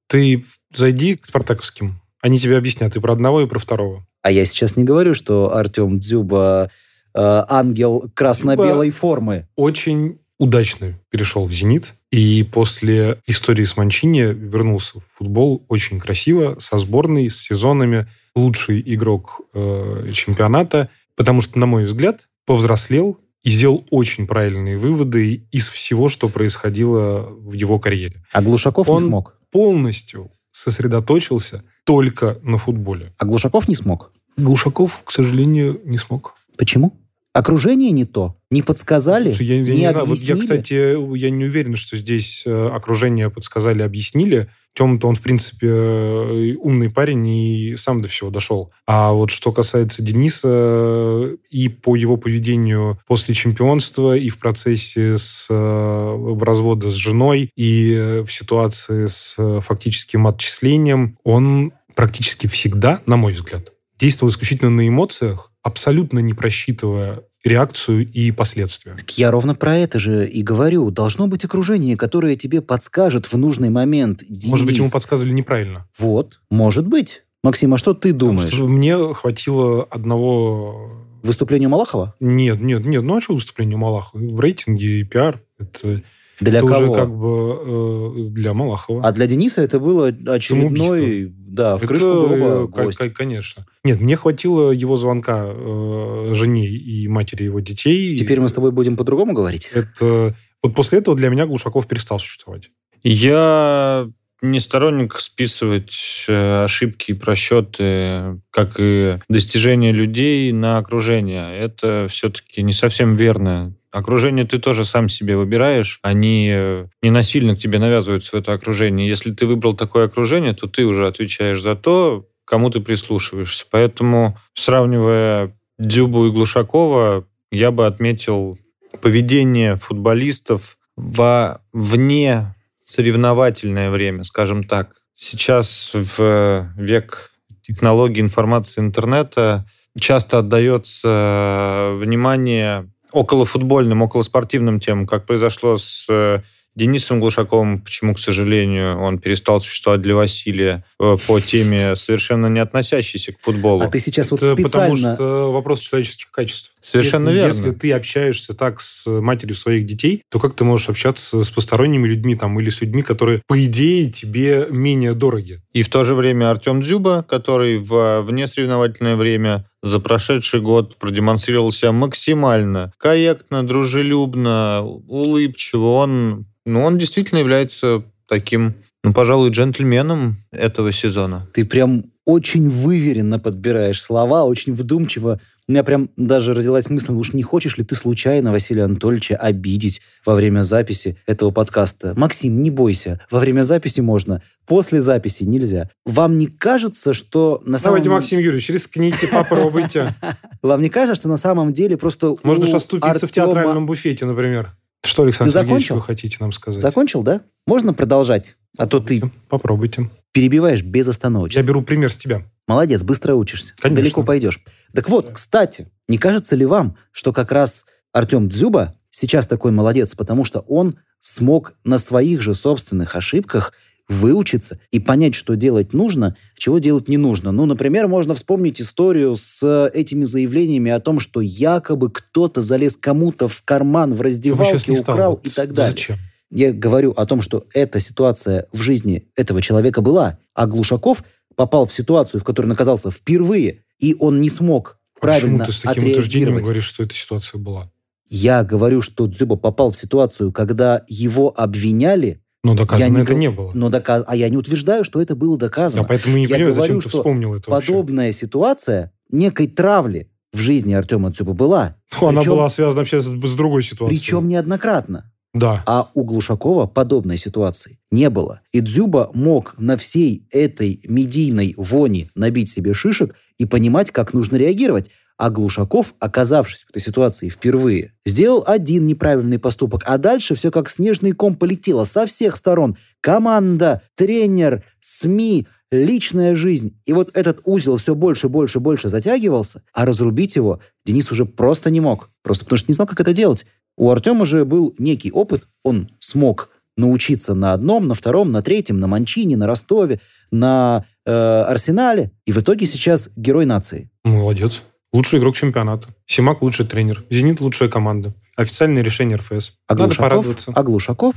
Ты 0.08 0.46
зайди 0.74 1.18
к 1.18 1.26
спартаковским, 1.26 2.00
они 2.22 2.40
тебе 2.40 2.58
объяснят 2.58 2.96
и 2.96 3.00
про 3.02 3.14
одного, 3.14 3.42
и 3.42 3.48
про 3.48 3.60
второго. 3.60 4.06
А 4.22 4.32
я 4.32 4.46
сейчас 4.46 4.78
не 4.78 4.86
говорю, 4.86 5.14
что 5.14 5.54
Артем 5.54 6.00
Дзюба 6.00 6.70
э, 7.14 7.44
ангел 7.50 8.10
красно-белой 8.14 8.92
формы. 8.92 9.50
Очень 9.56 10.20
удачно 10.38 11.00
перешел 11.10 11.46
в 11.46 11.52
«Зенит», 11.52 11.96
и 12.12 12.44
после 12.44 13.22
истории 13.28 13.64
с 13.64 13.78
Манчини 13.78 14.34
вернулся 14.34 15.00
в 15.00 15.04
футбол 15.18 15.66
очень 15.68 16.00
красиво, 16.00 16.58
со 16.60 16.78
сборной, 16.78 17.30
с 17.30 17.38
сезонами. 17.38 18.08
Лучший 18.36 18.84
игрок 18.86 19.42
э, 19.54 20.10
чемпионата, 20.14 20.90
потому 21.16 21.42
что, 21.42 21.58
на 21.58 21.66
мой 21.66 21.86
взгляд, 21.86 22.28
повзрослел 22.46 23.18
и 23.44 23.50
сделал 23.50 23.86
очень 23.92 24.28
правильные 24.28 24.78
выводы 24.78 25.48
из 25.52 25.70
всего, 25.70 26.10
что 26.10 26.30
происходило 26.30 27.22
в 27.30 27.54
его 27.54 27.80
карьере. 27.80 28.24
А 28.34 28.42
Глушаков 28.42 28.90
Он 28.90 28.96
не 29.02 29.08
смог. 29.08 29.36
Полностью 29.52 30.32
сосредоточился 30.52 31.64
только 31.86 32.40
на 32.42 32.58
футболе. 32.58 33.14
А 33.18 33.26
Глушаков 33.26 33.68
не 33.68 33.76
смог. 33.76 34.12
Глушаков, 34.36 35.02
к 35.04 35.12
сожалению, 35.12 35.80
не 35.86 35.98
смог. 35.98 36.36
Почему? 36.58 37.05
Окружение 37.36 37.92
не 37.92 38.06
то. 38.06 38.38
Не 38.50 38.62
подсказали, 38.62 39.28
Слушай, 39.28 39.48
я, 39.48 39.56
я 39.56 39.62
не, 39.62 39.70
не 39.72 39.78
знаю, 39.80 39.94
вот 39.96 40.04
объяснили. 40.06 40.36
я, 40.38 40.42
кстати, 40.42 41.18
я 41.18 41.30
не 41.30 41.44
уверен, 41.44 41.76
что 41.76 41.98
здесь 41.98 42.44
э, 42.46 42.70
окружение 42.70 43.30
подсказали, 43.30 43.82
объяснили. 43.82 44.48
Тем-то 44.74 45.10
он, 45.10 45.16
в 45.16 45.22
принципе, 45.22 45.68
э, 45.68 46.56
умный 46.58 46.90
парень 46.90 47.28
и 47.28 47.76
сам 47.76 48.02
до 48.02 48.08
всего 48.08 48.30
дошел. 48.30 48.72
А 48.88 49.12
вот 49.12 49.32
что 49.32 49.52
касается 49.52 50.02
Дениса 50.02 50.48
э, 50.50 51.36
и 51.50 51.68
по 51.68 51.98
его 51.98 52.16
поведению 52.16 53.02
после 53.06 53.36
чемпионства, 53.36 54.16
и 54.16 54.30
в 54.30 54.38
процессе 54.38 55.18
с 55.18 55.48
развода 55.50 56.90
с 56.90 56.94
женой, 56.94 57.50
и 57.58 58.24
в 58.26 58.32
ситуации 58.32 59.08
с 59.08 59.36
фактическим 59.60 60.26
отчислением, 60.26 61.18
он 61.26 61.74
практически 61.96 62.48
всегда, 62.48 63.02
на 63.06 63.18
мой 63.18 63.34
взгляд, 63.34 63.74
действовал 64.00 64.32
исключительно 64.32 64.72
на 64.72 64.88
эмоциях, 64.88 65.52
абсолютно 65.66 66.20
не 66.20 66.34
просчитывая 66.34 67.24
реакцию 67.44 68.08
и 68.08 68.32
последствия. 68.32 68.94
Так 68.96 69.18
я 69.18 69.32
ровно 69.32 69.56
про 69.56 69.76
это 69.76 69.98
же 69.98 70.28
и 70.28 70.44
говорю. 70.44 70.92
Должно 70.92 71.28
быть 71.28 71.44
окружение, 71.44 71.98
которое 71.98 72.36
тебе 72.36 72.62
подскажет 72.62 73.26
в 73.26 73.36
нужный 73.36 73.72
момент. 73.72 74.24
Может 74.46 74.66
быть, 74.68 74.76
Денис. 74.76 74.86
ему 74.86 74.92
подсказывали 74.92 75.34
неправильно. 75.34 75.88
Вот, 75.98 76.40
может 76.52 76.88
быть. 76.88 77.24
Максим, 77.44 77.74
а 77.74 77.78
что 77.78 77.94
ты 77.96 78.14
Потому 78.14 78.32
думаешь? 78.32 78.54
что 78.54 78.68
мне 78.68 79.14
хватило 79.14 79.84
одного... 79.84 81.05
Выступление 81.26 81.68
Малахова? 81.68 82.16
Нет, 82.20 82.62
нет, 82.62 82.86
нет. 82.86 83.04
Ну, 83.04 83.18
а 83.18 83.22
что 83.22 83.34
выступление 83.34 83.78
Малахова? 83.78 84.22
В 84.22 84.40
рейтинге 84.40 85.00
и 85.00 85.04
пиар. 85.04 85.42
Это, 85.58 86.02
Для 86.40 86.60
это 86.60 86.68
кого? 86.68 86.92
уже 86.92 86.94
как 86.94 87.16
бы 87.16 88.28
э, 88.28 88.30
для 88.30 88.54
Малахова. 88.54 89.02
А 89.04 89.12
для 89.12 89.26
Дениса 89.26 89.62
это 89.62 89.80
было 89.80 90.08
очередной... 90.08 91.34
Да, 91.38 91.78
в 91.78 91.84
Это, 91.84 91.88
крышку 91.88 92.06
э, 92.08 92.68
гроба 92.68 92.92
ка- 92.92 93.10
Конечно. 93.10 93.66
Нет, 93.84 94.02
мне 94.02 94.16
хватило 94.18 94.72
его 94.72 94.98
звонка 94.98 95.46
э, 95.48 96.32
жене 96.34 96.68
и 96.68 97.08
матери 97.08 97.44
его 97.44 97.60
детей. 97.62 98.18
Теперь 98.18 98.40
мы 98.42 98.50
с 98.50 98.54
тобой 98.54 98.72
будем 98.72 98.98
по-другому 98.98 99.34
говорить? 99.34 99.70
Это... 99.74 100.36
Вот 100.62 100.76
после 100.76 101.00
этого 101.00 101.16
для 101.16 101.30
меня 101.30 101.46
Глушаков 101.46 101.88
перестал 101.88 102.20
существовать. 102.20 102.72
Я 103.04 104.10
не 104.52 104.60
сторонник 104.60 105.20
списывать 105.20 106.26
э, 106.28 106.64
ошибки 106.64 107.12
и 107.12 107.14
просчеты, 107.14 108.40
как 108.52 108.76
и 108.80 109.20
достижения 109.30 109.92
людей 109.92 110.52
на 110.52 110.78
окружение. 110.78 111.58
Это 111.58 112.08
все-таки 112.10 112.64
не 112.64 112.74
совсем 112.74 113.16
верно. 113.16 113.76
Окружение 113.92 114.46
ты 114.46 114.60
тоже 114.60 114.84
сам 114.84 115.08
себе 115.08 115.38
выбираешь. 115.38 116.00
Они 116.02 116.50
э, 116.52 116.88
не 117.02 117.12
насильно 117.12 117.56
к 117.56 117.60
тебе 117.60 117.80
навязываются 117.80 118.36
в 118.36 118.40
это 118.40 118.54
окружение. 118.54 119.08
Если 119.08 119.32
ты 119.32 119.46
выбрал 119.46 119.74
такое 119.74 120.06
окружение, 120.06 120.54
то 120.54 120.68
ты 120.68 120.86
уже 120.86 121.08
отвечаешь 121.08 121.62
за 121.62 121.76
то, 121.76 122.28
кому 122.46 122.70
ты 122.70 122.80
прислушиваешься. 122.80 123.66
Поэтому, 123.70 124.38
сравнивая 124.54 125.58
Дзюбу 125.78 126.28
и 126.28 126.32
Глушакова, 126.32 127.28
я 127.52 127.72
бы 127.72 127.86
отметил 127.86 128.58
поведение 129.02 129.76
футболистов 129.76 130.78
во 130.96 131.62
вне 131.74 132.55
соревновательное 132.86 133.90
время, 133.92 134.24
скажем 134.24 134.64
так. 134.64 134.96
Сейчас 135.14 135.92
в 135.94 136.72
век 136.78 137.32
технологий 137.62 138.22
информации 138.22 138.80
интернета 138.80 139.66
часто 140.00 140.40
отдается 140.40 141.94
внимание 141.96 142.90
околофутбольным, 143.12 144.02
околоспортивным 144.02 144.80
темам, 144.80 145.08
как 145.08 145.26
произошло 145.26 145.78
с 145.78 146.06
э, 146.10 146.42
Денисом 146.76 147.20
Глушаковым, 147.20 147.82
почему, 147.82 148.14
к 148.14 148.20
сожалению, 148.20 149.00
он 149.00 149.20
перестал 149.20 149.62
существовать 149.62 150.02
для 150.02 150.16
Василия 150.16 150.84
э, 151.00 151.16
по 151.28 151.40
теме, 151.40 151.96
совершенно 151.96 152.48
не 152.48 152.60
относящейся 152.60 153.32
к 153.32 153.40
футболу. 153.40 153.82
А 153.82 153.88
ты 153.88 154.00
сейчас 154.00 154.32
вот 154.32 154.44
Это 154.44 154.56
потому 154.56 154.96
специально... 154.96 155.16
что 155.16 155.52
вопрос 155.52 155.80
человеческих 155.80 156.32
качеств. 156.32 156.72
Совершенно 156.82 157.30
если, 157.30 157.40
верно. 157.40 157.48
Если 157.48 157.72
ты 157.72 157.92
общаешься 157.94 158.54
так 158.54 158.82
с 158.82 159.08
матерью 159.08 159.56
своих 159.56 159.86
детей, 159.86 160.22
то 160.30 160.40
как 160.40 160.56
ты 160.56 160.64
можешь 160.64 160.90
общаться 160.90 161.44
с 161.44 161.50
посторонними 161.50 162.08
людьми 162.08 162.36
там 162.36 162.60
или 162.60 162.70
с 162.70 162.82
людьми, 162.82 163.02
которые, 163.02 163.42
по 163.48 163.64
идее, 163.64 164.12
тебе 164.12 164.68
менее 164.70 165.14
дороги? 165.14 165.62
И 165.74 165.82
в 165.82 165.90
то 165.90 166.04
же 166.04 166.14
время 166.14 166.52
Артем 166.52 166.82
Дзюба, 166.82 167.26
который 167.28 167.78
в 167.78 168.22
внесоревновательное 168.22 169.16
время 169.16 169.66
за 169.82 170.00
прошедший 170.00 170.62
год 170.62 170.98
продемонстрировал 170.98 171.72
себя 171.72 171.92
максимально 171.92 172.92
корректно, 172.98 173.66
дружелюбно, 173.66 174.84
улыбчиво. 174.84 175.86
Он, 175.86 176.48
ну, 176.66 176.84
он 176.84 176.98
действительно 176.98 177.40
является 177.40 178.04
таким, 178.28 178.76
ну, 179.04 179.14
пожалуй, 179.14 179.52
джентльменом 179.52 180.38
этого 180.52 180.92
сезона. 180.92 181.48
Ты 181.54 181.66
прям 181.66 182.04
очень 182.26 182.70
выверенно 182.70 183.38
подбираешь 183.38 184.02
слова, 184.02 184.46
очень 184.46 184.74
вдумчиво. 184.74 185.40
У 185.68 185.72
меня 185.72 185.84
прям 185.84 186.10
даже 186.16 186.54
родилась 186.54 186.90
мысль, 186.90 187.14
уж 187.14 187.34
не 187.34 187.44
хочешь 187.44 187.78
ли 187.78 187.84
ты 187.84 187.96
случайно 187.96 188.52
Василия 188.52 188.84
Анатольевича 188.84 189.36
обидеть 189.36 190.02
во 190.26 190.36
время 190.36 190.64
записи 190.64 191.18
этого 191.28 191.52
подкаста? 191.52 192.14
Максим, 192.16 192.62
не 192.62 192.70
бойся, 192.70 193.20
во 193.32 193.40
время 193.40 193.64
записи 193.64 194.02
можно, 194.02 194.42
после 194.68 195.02
записи 195.02 195.44
нельзя. 195.44 195.90
Вам 196.06 196.38
не 196.38 196.48
кажется, 196.48 197.14
что 197.14 197.62
на 197.66 197.80
самом 197.80 197.98
Давайте, 197.98 198.10
Максим 198.10 198.40
Юрьевич, 198.40 198.70
рискните, 198.70 199.28
попробуйте. 199.28 200.14
Вам 200.62 200.82
не 200.82 200.90
кажется, 200.90 201.16
что 201.16 201.30
на 201.30 201.38
самом 201.38 201.74
деле 201.74 201.98
просто 201.98 202.36
Можно 202.44 202.66
же 202.66 202.76
оступиться 202.76 203.28
в 203.28 203.32
театральном 203.32 203.86
буфете, 203.86 204.26
например. 204.26 204.76
Что, 205.06 205.24
Александр 205.24 205.52
Ты 205.52 205.60
Сергеевич, 205.60 205.88
закончил? 205.88 205.96
вы 205.96 206.02
хотите 206.02 206.38
нам 206.40 206.52
сказать? 206.52 206.82
Закончил, 206.82 207.24
да? 207.24 207.42
Можно 207.68 207.94
продолжать? 207.94 208.58
А 208.78 208.88
то 208.88 209.00
ты 209.00 209.22
Попробуйте. 209.50 210.10
перебиваешь 210.34 210.84
безостановочно. 210.84 211.60
Я 211.60 211.64
беру 211.66 211.82
пример 211.82 212.12
с 212.12 212.18
тебя. 212.18 212.44
Молодец, 212.68 213.04
быстро 213.04 213.36
учишься. 213.36 213.74
Конечно. 213.80 214.02
Далеко 214.04 214.24
пойдешь. 214.24 214.62
Так 214.94 215.10
вот, 215.10 215.32
кстати, 215.34 215.88
не 216.08 216.18
кажется 216.18 216.56
ли 216.56 216.66
вам, 216.66 216.98
что 217.12 217.32
как 217.32 217.52
раз 217.52 217.86
Артем 218.12 218.50
Дзюба 218.50 218.96
сейчас 219.12 219.48
такой 219.48 219.72
молодец, 219.72 220.16
потому 220.16 220.44
что 220.44 220.60
он 220.62 220.98
смог 221.20 221.74
на 221.84 221.98
своих 221.98 222.42
же 222.42 222.54
собственных 222.54 223.16
ошибках 223.16 223.74
выучиться 224.08 224.80
и 224.92 225.00
понять, 225.00 225.36
что 225.36 225.56
делать 225.56 225.94
нужно, 225.94 226.36
чего 226.58 226.80
делать 226.80 227.08
не 227.08 227.18
нужно. 227.18 227.52
Ну, 227.52 227.66
например, 227.66 228.08
можно 228.08 228.34
вспомнить 228.34 228.82
историю 228.82 229.36
с 229.36 229.90
этими 229.94 230.24
заявлениями 230.24 230.92
о 230.92 231.00
том, 231.00 231.20
что 231.20 231.42
якобы 231.42 232.12
кто-то 232.12 232.62
залез 232.62 232.98
кому-то 232.98 233.48
в 233.48 233.62
карман 233.64 234.14
в 234.14 234.18
бы 234.18 234.24
раздевалке, 234.24 234.92
украл 234.92 235.40
и 235.44 235.50
так 235.50 235.74
далее. 235.74 235.92
Зачем? 235.92 236.18
Я 236.52 236.72
говорю 236.72 237.12
о 237.12 237.26
том, 237.26 237.42
что 237.42 237.66
эта 237.74 238.00
ситуация 238.00 238.68
в 238.72 238.82
жизни 238.82 239.28
этого 239.36 239.62
человека 239.62 240.02
была, 240.02 240.38
а 240.54 240.68
Глушаков 240.68 241.24
попал 241.56 241.86
в 241.86 241.94
ситуацию, 241.94 242.42
в 242.42 242.44
которой 242.44 242.68
он 242.68 242.74
оказался 242.74 243.12
впервые, 243.12 243.84
и 244.00 244.16
он 244.20 244.42
не 244.42 244.50
смог 244.50 245.00
А 245.16 245.20
Почему 245.20 245.32
правильно 245.32 245.66
ты 245.66 245.72
с 245.72 245.80
таким 245.80 246.12
утверждением 246.12 246.58
говоришь, 246.58 246.86
что 246.86 247.04
эта 247.04 247.16
ситуация 247.16 247.60
была? 247.60 247.92
Я 248.28 248.64
говорю, 248.64 249.02
что 249.02 249.28
Дзюба 249.28 249.56
попал 249.56 249.92
в 249.92 249.98
ситуацию, 249.98 250.52
когда 250.52 251.04
его 251.08 251.54
обвиняли, 251.56 252.44
Но 252.66 252.74
доказано 252.76 253.06
Я 253.06 253.10
не 253.12 253.22
это 253.22 253.32
гов- 253.34 253.40
не 253.40 253.50
было. 253.52 253.72
но 253.74 253.90
доказ... 253.90 254.24
а 254.28 254.36
я 254.36 254.50
не 254.50 254.58
утверждаю, 254.58 255.04
что 255.04 255.22
это 255.22 255.36
было 255.36 255.58
доказано. 255.58 256.02
Я 256.02 256.08
поэтому 256.08 256.36
не 256.38 256.44
Я 256.44 256.50
понимаю, 256.56 256.74
говорю, 256.74 256.82
зачем 256.82 257.02
ты 257.02 257.10
вспомнил 257.10 257.54
это 257.54 257.70
вообще. 257.70 257.92
Подобная 257.92 258.32
ситуация 258.32 259.12
некой 259.32 259.68
травли 259.68 260.30
в 260.52 260.58
жизни 260.60 260.94
Артема 260.94 261.32
Дзюба 261.32 261.54
была. 261.54 261.96
Ну, 262.20 262.28
Она 262.28 262.40
Причем- 262.40 262.52
была 262.54 262.70
связана 262.70 262.98
вообще 262.98 263.22
с, 263.22 263.26
с 263.26 263.56
другой 263.56 263.84
ситуацией. 263.84 264.20
Причем 264.20 264.48
неоднократно. 264.48 265.32
Да. 265.54 265.84
А 265.86 266.10
у 266.16 266.24
Глушакова 266.26 266.86
подобной 266.86 267.38
ситуации 267.38 268.00
не 268.12 268.30
было. 268.30 268.62
И 268.74 268.82
Дзюба 268.82 269.30
мог 269.34 269.76
на 269.78 269.96
всей 269.96 270.48
этой 270.52 271.00
медийной 271.08 271.76
вони 271.78 272.30
набить 272.36 272.70
себе 272.70 272.94
шишек 272.94 273.36
и 273.58 273.66
понимать, 273.66 274.12
как 274.12 274.34
нужно 274.34 274.58
реагировать. 274.58 275.12
А 275.38 275.50
Глушаков, 275.50 276.16
оказавшись 276.20 276.84
в 276.84 276.90
этой 276.92 277.02
ситуации 277.02 277.50
впервые, 277.50 278.14
сделал 278.26 278.64
один 278.66 279.06
неправильный 279.06 279.60
поступок, 279.60 280.04
а 280.06 280.18
дальше 280.18 280.56
все 280.56 280.72
как 280.72 280.90
снежный 280.90 281.34
ком 281.34 281.56
полетело 281.56 282.06
со 282.06 282.26
всех 282.26 282.56
сторон. 282.56 282.98
Команда, 283.20 284.02
тренер, 284.16 284.84
СМИ, 285.02 285.68
личная 285.92 286.56
жизнь. 286.56 286.98
И 287.06 287.14
вот 287.14 287.32
этот 287.34 287.62
узел 287.66 287.98
все 287.98 288.16
больше, 288.16 288.50
больше, 288.50 288.80
больше 288.80 289.10
затягивался, 289.10 289.84
а 289.94 290.06
разрубить 290.06 290.56
его 290.56 290.80
Денис 291.06 291.32
уже 291.32 291.46
просто 291.46 291.90
не 291.90 292.00
мог. 292.00 292.30
Просто 292.42 292.66
потому 292.66 292.78
что 292.78 292.92
не 292.92 292.96
знал, 292.96 293.08
как 293.08 293.20
это 293.20 293.34
делать. 293.34 293.66
У 293.98 294.10
Артема 294.10 294.46
же 294.46 294.66
был 294.66 294.94
некий 294.98 295.32
опыт, 295.32 295.68
он 295.84 296.10
смог 296.20 296.70
научиться 296.98 297.54
на 297.54 297.74
одном, 297.74 298.08
на 298.08 298.14
втором, 298.14 298.52
на 298.52 298.62
третьем, 298.62 299.00
на 299.00 299.08
Манчине, 299.08 299.58
на 299.58 299.68
Ростове, 299.68 300.20
на 300.52 301.06
э, 301.26 301.32
Арсенале. 301.32 302.32
И 302.46 302.52
в 302.52 302.58
итоге 302.58 302.88
сейчас 302.88 303.30
герой 303.36 303.66
нации. 303.66 304.10
Молодец. 304.24 304.84
Лучший 305.16 305.40
игрок 305.40 305.56
чемпионата. 305.56 306.10
Симак 306.26 306.62
лучший 306.62 306.86
тренер. 306.86 307.24
Зенит 307.30 307.62
лучшая 307.62 307.88
команда. 307.88 308.34
Официальное 308.58 309.02
решение 309.02 309.38
РФС. 309.38 309.74
А 309.88 309.94
Надо 309.94 310.06
Глушаков, 310.06 310.18
порадоваться. 310.30 310.72
а 310.76 310.84
Глушаков, 310.84 311.36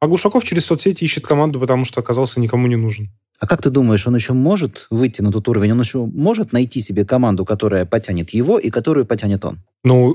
А 0.00 0.06
Глушаков 0.08 0.42
через 0.44 0.64
соцсети 0.66 1.04
ищет 1.04 1.24
команду, 1.24 1.60
потому 1.60 1.84
что 1.84 2.00
оказался 2.00 2.40
никому 2.40 2.66
не 2.66 2.74
нужен. 2.76 3.10
А 3.38 3.46
как 3.46 3.62
ты 3.62 3.70
думаешь, 3.70 4.04
он 4.08 4.16
еще 4.16 4.32
может 4.32 4.86
выйти 4.90 5.20
на 5.22 5.30
тот 5.30 5.48
уровень? 5.48 5.70
Он 5.72 5.80
еще 5.80 6.04
может 6.06 6.52
найти 6.52 6.80
себе 6.80 7.04
команду, 7.04 7.44
которая 7.44 7.84
потянет 7.86 8.30
его 8.30 8.58
и 8.58 8.70
которую 8.70 9.06
потянет 9.06 9.44
он? 9.44 9.60
Ну, 9.84 10.14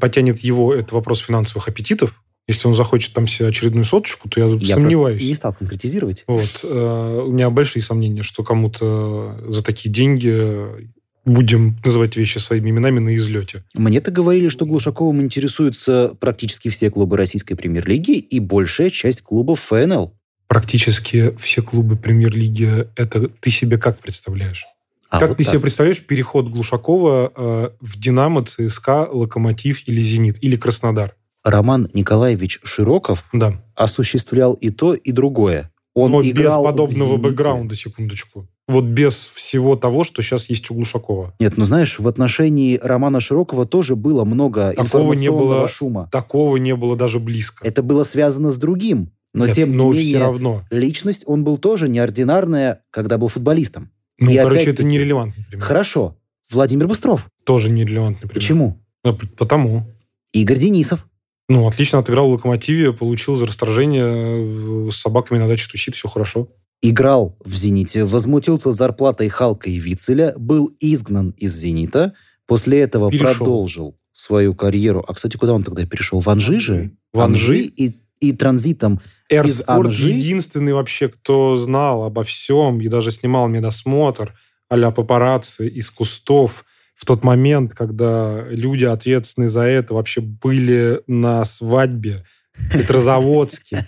потянет 0.00 0.40
его, 0.40 0.74
это 0.74 0.94
вопрос 0.96 1.20
финансовых 1.20 1.68
аппетитов. 1.68 2.20
Если 2.48 2.66
он 2.66 2.74
захочет 2.74 3.12
там 3.12 3.26
себе 3.28 3.48
очередную 3.48 3.84
соточку, 3.84 4.28
то 4.28 4.40
я, 4.40 4.46
Я 4.60 4.74
сомневаюсь. 4.74 5.22
не 5.22 5.34
стал 5.34 5.52
конкретизировать. 5.54 6.24
Вот. 6.26 6.60
э, 6.64 7.22
У 7.26 7.30
меня 7.30 7.50
большие 7.50 7.82
сомнения, 7.82 8.22
что 8.22 8.42
кому-то 8.42 9.38
за 9.48 9.62
такие 9.62 9.92
деньги 9.92 10.90
будем 11.28 11.76
называть 11.84 12.16
вещи 12.16 12.38
своими 12.38 12.70
именами 12.70 12.98
на 12.98 13.16
излете. 13.16 13.64
Мне-то 13.74 14.10
говорили, 14.10 14.48
что 14.48 14.66
Глушаковым 14.66 15.20
интересуются 15.22 16.12
практически 16.20 16.68
все 16.68 16.90
клубы 16.90 17.16
российской 17.16 17.54
премьер-лиги 17.54 18.12
и 18.12 18.40
большая 18.40 18.90
часть 18.90 19.22
клубов 19.22 19.60
ФНЛ. 19.60 20.12
Практически 20.46 21.34
все 21.36 21.62
клубы 21.62 21.96
премьер-лиги, 21.96 22.88
это 22.96 23.28
ты 23.28 23.50
себе 23.50 23.78
как 23.78 23.98
представляешь? 23.98 24.64
А 25.10 25.20
как 25.20 25.30
вот 25.30 25.38
ты 25.38 25.44
так. 25.44 25.52
себе 25.52 25.60
представляешь 25.60 26.02
переход 26.02 26.48
Глушакова 26.48 27.32
э, 27.34 27.70
в 27.80 27.98
«Динамо», 27.98 28.44
ЦСКА, 28.44 29.08
«Локомотив» 29.10 29.86
или 29.86 30.02
«Зенит» 30.02 30.42
или 30.42 30.56
«Краснодар»? 30.56 31.14
Роман 31.44 31.88
Николаевич 31.94 32.60
Широков 32.62 33.26
Да. 33.32 33.62
осуществлял 33.74 34.54
и 34.54 34.70
то, 34.70 34.94
и 34.94 35.12
другое. 35.12 35.70
Он 35.94 36.10
Но 36.12 36.22
без 36.22 36.30
играл 36.30 36.62
в 36.62 36.66
подобного 36.66 37.16
бэкграунда, 37.16 37.74
секундочку. 37.74 38.48
Вот 38.68 38.84
без 38.84 39.26
всего 39.26 39.76
того, 39.76 40.04
что 40.04 40.20
сейчас 40.22 40.50
есть 40.50 40.70
у 40.70 40.74
Глушакова. 40.74 41.34
Нет, 41.40 41.56
ну 41.56 41.64
знаешь, 41.64 41.98
в 41.98 42.06
отношении 42.06 42.78
Романа 42.82 43.18
Широкова 43.20 43.64
тоже 43.66 43.96
было 43.96 44.24
много 44.24 44.72
Такого 44.74 45.14
не 45.14 45.26
информационного 45.26 45.58
было. 45.60 45.68
шума. 45.68 46.08
Такого 46.12 46.56
не 46.58 46.76
было 46.76 46.94
даже 46.94 47.18
близко. 47.18 47.66
Это 47.66 47.82
было 47.82 48.02
связано 48.02 48.50
с 48.52 48.58
другим. 48.58 49.10
Но 49.34 49.46
Нет, 49.46 49.54
тем 49.56 49.76
но 49.76 49.92
не 49.92 49.98
менее, 50.00 50.18
равно. 50.20 50.64
личность 50.70 51.22
он 51.26 51.44
был 51.44 51.58
тоже 51.58 51.88
неординарная, 51.88 52.80
когда 52.90 53.18
был 53.18 53.28
футболистом. 53.28 53.90
Ну, 54.18 54.30
И 54.30 54.36
короче, 54.36 54.70
это 54.70 54.84
нерелевантный 54.84 55.44
пример. 55.44 55.64
Хорошо. 55.64 56.16
Владимир 56.50 56.88
Быстров. 56.88 57.26
Тоже 57.44 57.70
нерелевантный 57.70 58.28
пример. 58.28 58.34
Почему? 58.34 58.78
П- 59.02 59.26
Потому. 59.36 59.86
Игорь 60.32 60.58
Денисов. 60.58 61.06
Ну, 61.50 61.66
отлично 61.66 62.00
отыграл 62.00 62.28
в 62.28 62.32
«Локомотиве», 62.32 62.92
получил 62.92 63.34
за 63.36 63.46
расторжение 63.46 64.88
э, 64.88 64.90
с 64.90 64.96
собаками 64.96 65.38
на 65.38 65.46
даче 65.48 65.66
тусит, 65.70 65.94
все 65.94 66.08
хорошо. 66.08 66.48
Играл 66.80 67.36
в 67.44 67.54
«Зените», 67.54 68.04
возмутился 68.04 68.70
зарплатой 68.72 69.28
Халка 69.28 69.68
и 69.68 69.78
Вицеля, 69.78 70.34
был 70.36 70.70
изгнан 70.80 71.30
из 71.30 71.54
«Зенита», 71.54 72.14
после 72.46 72.80
этого 72.80 73.10
Перешел. 73.10 73.34
продолжил 73.34 73.96
свою 74.12 74.54
карьеру. 74.54 75.04
А, 75.06 75.14
кстати, 75.14 75.36
куда 75.36 75.52
он 75.52 75.62
тогда 75.62 75.86
перешел? 75.86 76.20
В 76.20 76.28
Анжи 76.28 76.58
же? 76.58 76.90
В 77.12 77.20
Анжи. 77.20 77.60
и, 77.60 77.96
и 78.20 78.32
транзитом. 78.32 79.00
Эрспорт 79.28 79.86
Анжи? 79.86 80.10
единственный 80.10 80.72
вообще, 80.72 81.08
кто 81.08 81.56
знал 81.56 82.04
обо 82.04 82.22
всем 82.24 82.80
и 82.80 82.88
даже 82.88 83.10
снимал 83.10 83.48
медосмотр 83.48 84.34
а-ля 84.68 84.90
папарацци 84.90 85.68
из 85.68 85.90
кустов 85.90 86.64
в 86.94 87.06
тот 87.06 87.22
момент, 87.22 87.74
когда 87.74 88.44
люди, 88.48 88.84
ответственные 88.84 89.48
за 89.48 89.62
это, 89.62 89.94
вообще 89.94 90.20
были 90.20 91.00
на 91.06 91.44
свадьбе 91.44 92.24
Петрозаводске. 92.72 93.86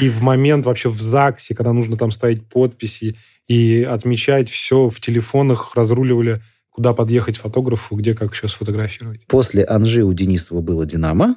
И 0.00 0.08
в 0.08 0.22
момент 0.22 0.66
вообще 0.66 0.88
в 0.88 1.00
ЗАГСе, 1.00 1.54
когда 1.54 1.72
нужно 1.72 1.96
там 1.96 2.10
ставить 2.10 2.48
подписи 2.48 3.16
и 3.46 3.82
отмечать 3.88 4.48
все, 4.48 4.88
в 4.88 5.00
телефонах 5.00 5.74
разруливали, 5.76 6.40
куда 6.70 6.92
подъехать 6.92 7.36
фотографу, 7.36 7.94
где 7.96 8.14
как 8.14 8.32
еще 8.34 8.48
сфотографировать. 8.48 9.26
После 9.28 9.64
Анжи 9.64 10.02
у 10.02 10.12
Денисова 10.12 10.60
было 10.60 10.84
«Динамо», 10.86 11.36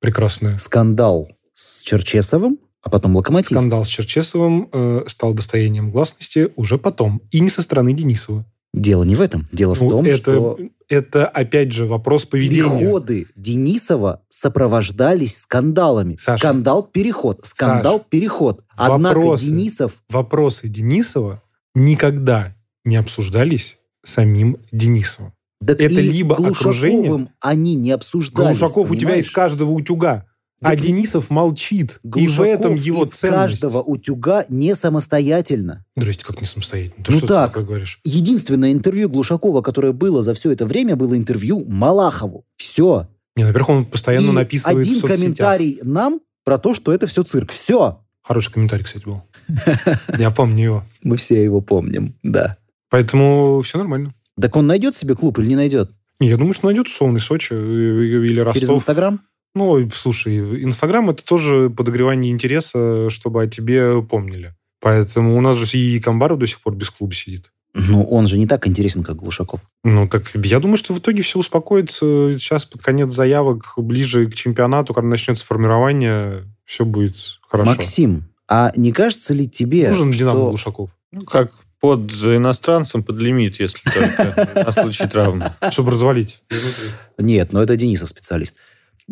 Прекрасное. 0.00 0.56
скандал 0.58 1.28
с 1.54 1.82
Черчесовым, 1.82 2.58
а 2.82 2.88
потом 2.88 3.16
«Локомотив». 3.16 3.50
Скандал 3.50 3.84
с 3.84 3.88
Черчесовым 3.88 4.68
э, 4.72 5.02
стал 5.06 5.34
достоянием 5.34 5.90
гласности 5.90 6.48
уже 6.56 6.78
потом. 6.78 7.20
И 7.30 7.40
не 7.40 7.50
со 7.50 7.60
стороны 7.60 7.92
Денисова. 7.92 8.46
Дело 8.72 9.04
не 9.04 9.14
в 9.14 9.20
этом. 9.20 9.46
Дело 9.52 9.74
в 9.74 9.80
Ну, 9.82 9.90
том, 9.90 10.04
это, 10.06 10.16
что 10.16 10.58
это, 10.90 11.26
опять 11.26 11.72
же, 11.72 11.86
вопрос 11.86 12.26
поведения. 12.26 12.62
переходы 12.78 13.26
Денисова 13.36 14.22
сопровождались 14.28 15.38
скандалами. 15.38 16.16
Саша. 16.18 16.38
Скандал-переход. 16.38 17.40
Скандал-переход. 17.44 18.64
Однако 18.76 19.16
Вопросы. 19.18 19.46
Денисов... 19.46 19.92
Вопросы 20.10 20.68
Денисова 20.68 21.42
никогда 21.74 22.54
не 22.84 22.96
обсуждались 22.96 23.78
самим 24.02 24.58
Денисовым. 24.72 25.32
Так 25.64 25.80
Это 25.80 25.94
либо 25.94 26.34
Глушаковым 26.36 26.70
окружение- 26.72 27.28
они 27.40 27.74
не 27.74 27.92
обсуждались, 27.92 28.58
Глушаков 28.58 28.90
у 28.90 28.94
тебя 28.94 29.08
понимаешь? 29.08 29.26
из 29.26 29.30
каждого 29.30 29.70
утюга. 29.70 30.26
А 30.62 30.70
Так 30.70 30.80
Денисов 30.80 31.30
молчит. 31.30 32.00
и 32.04 32.06
в 32.06 32.10
Глушаков 32.10 32.46
этом 32.46 32.74
его 32.74 33.02
из 33.04 33.08
ценность. 33.10 33.60
каждого 33.60 33.82
утюга 33.82 34.44
не 34.50 34.74
самостоятельно. 34.74 35.84
Здрасте, 35.96 36.24
как 36.26 36.40
не 36.40 36.46
самостоятельно? 36.46 37.02
Ты 37.04 37.12
Ну 37.12 37.18
что 37.18 37.26
так. 37.26 37.54
ты 37.54 37.60
говоришь? 37.62 38.00
Единственное 38.04 38.72
интервью 38.72 39.08
Глушакова, 39.08 39.62
которое 39.62 39.92
было 39.92 40.22
за 40.22 40.34
все 40.34 40.50
это 40.52 40.66
время, 40.66 40.96
было 40.96 41.16
интервью 41.16 41.64
Малахову. 41.66 42.44
Все. 42.56 43.08
Не, 43.36 43.44
во-первых, 43.44 43.68
он 43.70 43.84
постоянно 43.86 44.30
И 44.30 44.34
написывает 44.34 44.78
один 44.86 44.96
в 44.96 45.00
соцсетях. 45.00 45.18
комментарий 45.20 45.78
нам 45.82 46.20
про 46.44 46.58
то, 46.58 46.74
что 46.74 46.92
это 46.92 47.06
все 47.06 47.22
цирк. 47.22 47.52
Все. 47.52 48.04
Хороший 48.22 48.52
комментарий, 48.52 48.84
кстати, 48.84 49.04
был. 49.04 49.22
Я 50.18 50.30
помню 50.30 50.62
его. 50.62 50.84
Мы 51.02 51.16
все 51.16 51.42
его 51.42 51.62
помним, 51.62 52.14
да. 52.22 52.58
Поэтому 52.90 53.62
все 53.62 53.78
нормально. 53.78 54.12
Так 54.38 54.56
он 54.56 54.66
найдет 54.66 54.94
себе 54.94 55.14
клуб 55.14 55.38
или 55.38 55.46
не 55.46 55.56
найдет? 55.56 55.90
Не, 56.18 56.28
я 56.28 56.36
думаю, 56.36 56.52
что 56.52 56.66
найдет 56.66 56.86
условный 56.86 57.20
Сочи 57.20 57.54
или 57.54 58.40
Ростов. 58.40 58.60
Через 58.60 58.74
Инстаграм? 58.74 59.20
Ну, 59.54 59.90
слушай, 59.92 60.38
Инстаграм 60.64 61.10
это 61.10 61.24
тоже 61.24 61.70
подогревание 61.70 62.32
интереса, 62.32 63.10
чтобы 63.10 63.42
о 63.42 63.46
тебе 63.46 64.02
помнили. 64.02 64.54
Поэтому 64.80 65.36
у 65.36 65.40
нас 65.40 65.56
же 65.56 65.76
и 65.76 66.00
Камбаров 66.00 66.38
до 66.38 66.46
сих 66.46 66.60
пор 66.60 66.74
без 66.74 66.90
клуба 66.90 67.14
сидит. 67.14 67.52
Ну, 67.74 68.02
он 68.02 68.26
же 68.26 68.38
не 68.38 68.46
так 68.46 68.66
интересен, 68.66 69.04
как 69.04 69.16
Глушаков. 69.16 69.60
Ну, 69.84 70.08
так 70.08 70.24
я 70.34 70.58
думаю, 70.58 70.76
что 70.76 70.92
в 70.92 70.98
итоге 70.98 71.22
все 71.22 71.38
успокоится. 71.38 72.32
Сейчас 72.32 72.64
под 72.64 72.82
конец 72.82 73.12
заявок, 73.12 73.74
ближе 73.76 74.26
к 74.26 74.34
чемпионату, 74.34 74.92
когда 74.92 75.08
начнется 75.08 75.44
формирование, 75.44 76.44
все 76.64 76.84
будет 76.84 77.16
хорошо. 77.48 77.70
Максим, 77.70 78.24
а 78.48 78.72
не 78.74 78.92
кажется 78.92 79.34
ли 79.34 79.48
тебе, 79.48 79.88
Нужен 79.88 80.10
Динамо 80.10 80.38
что... 80.38 80.48
Глушаков, 80.48 80.90
Ну, 81.12 81.20
как 81.22 81.52
под 81.80 82.12
иностранцем, 82.12 83.02
под 83.04 83.18
лимит, 83.18 83.60
если 83.60 83.82
только 83.88 84.50
на 84.66 84.72
случай 84.72 85.06
травмы. 85.06 85.52
чтобы 85.70 85.92
развалить. 85.92 86.42
Нет, 87.18 87.52
но 87.52 87.62
это 87.62 87.76
Денисов 87.76 88.08
специалист. 88.08 88.56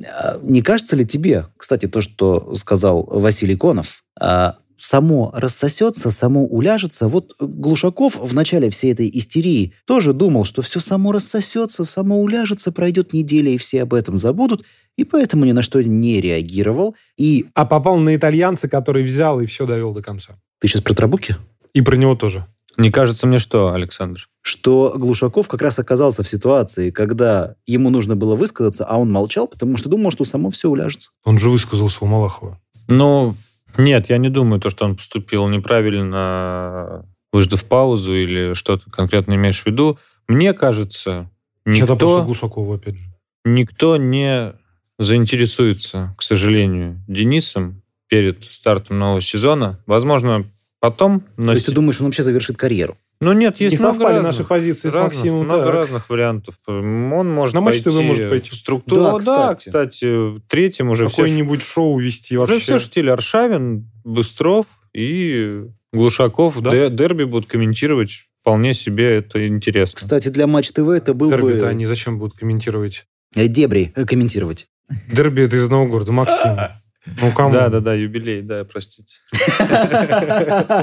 А, 0.06 0.38
Не 0.42 0.62
кажется 0.62 0.96
ли 0.96 1.06
тебе, 1.06 1.46
кстати, 1.56 1.86
то, 1.86 2.00
что 2.00 2.54
сказал 2.54 3.04
Василий 3.04 3.56
Конов, 3.56 4.02
а, 4.20 4.56
само 4.76 5.30
рассосется, 5.34 6.10
само 6.10 6.46
уляжется? 6.46 7.08
Вот 7.08 7.34
Глушаков 7.40 8.16
в 8.16 8.34
начале 8.34 8.70
всей 8.70 8.92
этой 8.92 9.10
истерии 9.12 9.74
тоже 9.86 10.12
думал, 10.12 10.44
что 10.44 10.62
все 10.62 10.80
само 10.80 11.12
рассосется, 11.12 11.84
само 11.84 12.20
уляжется, 12.20 12.72
пройдет 12.72 13.12
неделя, 13.12 13.50
и 13.50 13.56
все 13.58 13.82
об 13.82 13.94
этом 13.94 14.16
забудут, 14.16 14.64
и 14.96 15.04
поэтому 15.04 15.44
ни 15.44 15.52
на 15.52 15.62
что 15.62 15.82
не 15.82 16.20
реагировал. 16.20 16.94
И 17.16 17.46
А 17.54 17.64
попал 17.64 17.98
на 17.98 18.14
итальянца, 18.14 18.68
который 18.68 19.02
взял 19.02 19.40
и 19.40 19.46
все 19.46 19.66
довел 19.66 19.92
до 19.92 20.02
конца. 20.02 20.34
ты 20.60 20.68
сейчас 20.68 20.82
про 20.82 20.94
Трабуки? 20.94 21.36
И 21.74 21.82
про 21.82 21.96
него 21.96 22.14
тоже. 22.14 22.46
Не 22.78 22.90
кажется 22.90 23.26
мне 23.26 23.38
что, 23.38 23.72
Александр? 23.72 24.28
что 24.48 24.94
Глушаков 24.96 25.46
как 25.46 25.60
раз 25.60 25.78
оказался 25.78 26.22
в 26.22 26.28
ситуации, 26.28 26.90
когда 26.90 27.54
ему 27.66 27.90
нужно 27.90 28.16
было 28.16 28.34
высказаться, 28.34 28.86
а 28.86 28.96
он 28.96 29.12
молчал, 29.12 29.46
потому 29.46 29.76
что 29.76 29.90
думал, 29.90 30.10
что 30.10 30.24
само 30.24 30.48
все 30.48 30.70
уляжется. 30.70 31.10
Он 31.24 31.38
же 31.38 31.50
высказался 31.50 32.02
у 32.02 32.08
Малахова. 32.08 32.58
Ну, 32.88 33.34
нет, 33.76 34.08
я 34.08 34.16
не 34.16 34.30
думаю, 34.30 34.58
то, 34.58 34.70
что 34.70 34.86
он 34.86 34.96
поступил 34.96 35.46
неправильно, 35.48 37.04
выждав 37.30 37.62
паузу 37.64 38.14
или 38.14 38.54
что-то 38.54 38.90
конкретно 38.90 39.34
имеешь 39.34 39.62
в 39.62 39.66
виду. 39.66 39.98
Мне 40.28 40.54
кажется, 40.54 41.30
никто, 41.66 42.24
Глушакова, 42.24 42.76
опять 42.76 42.96
же. 42.96 43.04
никто 43.44 43.98
не 43.98 44.54
заинтересуется, 44.98 46.14
к 46.16 46.22
сожалению, 46.22 47.04
Денисом 47.06 47.82
перед 48.08 48.44
стартом 48.44 48.98
нового 48.98 49.20
сезона. 49.20 49.78
Возможно, 49.86 50.46
потом... 50.80 51.24
Но 51.36 51.46
То 51.46 51.52
есть 51.54 51.66
ты 51.66 51.72
с- 51.72 51.74
думаешь, 51.74 52.00
он 52.00 52.06
вообще 52.06 52.22
завершит 52.22 52.56
карьеру? 52.56 52.96
Ну 53.20 53.32
нет, 53.32 53.58
есть 53.60 53.76
Не 53.76 53.80
много 53.82 53.94
совпали 53.98 54.14
разных- 54.18 54.32
наши 54.38 54.44
позиции 54.44 54.90
с 54.90 54.94
разных- 54.94 55.14
Максимом. 55.16 55.44
Много 55.44 55.64
так. 55.64 55.72
разных 55.74 56.08
вариантов. 56.10 56.54
Он 56.66 57.28
может 57.28 57.54
На 57.54 57.60
Матч 57.60 57.82
пойти 57.82 57.90
ТВ 57.90 58.02
может 58.02 58.28
пойти. 58.28 58.50
в 58.50 58.54
структуру. 58.54 59.00
Да, 59.00 59.12
Да, 59.18 59.18
кстати. 59.54 59.68
кстати, 59.68 60.40
третьим 60.48 60.90
уже 60.90 61.08
все, 61.08 61.16
Какое-нибудь 61.16 61.62
шоу 61.62 61.98
вести 61.98 62.36
уже 62.38 62.52
вообще. 62.52 62.76
все 62.76 62.78
штиль 62.78 63.10
Аршавин, 63.10 63.90
Быстров 64.04 64.66
и 64.94 65.64
Глушаков 65.92 66.60
Да. 66.62 66.70
Де- 66.70 66.90
дерби 66.90 67.24
будут 67.24 67.48
комментировать. 67.48 68.26
Вполне 68.42 68.72
себе 68.72 69.16
это 69.16 69.46
интересно. 69.48 69.96
Кстати, 69.96 70.28
для 70.28 70.46
Матч 70.46 70.70
ТВ 70.70 70.88
это 70.88 71.12
был 71.12 71.28
Дерби-то 71.28 71.60
бы 71.64 71.66
они 71.68 71.86
зачем 71.86 72.18
будут 72.18 72.38
комментировать? 72.38 73.04
э, 73.34 73.46
дебри 73.48 73.92
э, 73.96 74.06
комментировать. 74.06 74.68
Дерби 75.12 75.42
это 75.42 75.56
из 75.56 75.64
одного 75.64 75.86
города. 75.86 76.12
Максим. 76.12 76.56
Ну, 77.20 77.32
кому? 77.32 77.52
Да, 77.52 77.68
да, 77.68 77.80
да, 77.80 77.94
юбилей, 77.94 78.42
да, 78.42 78.64
простите. 78.64 79.14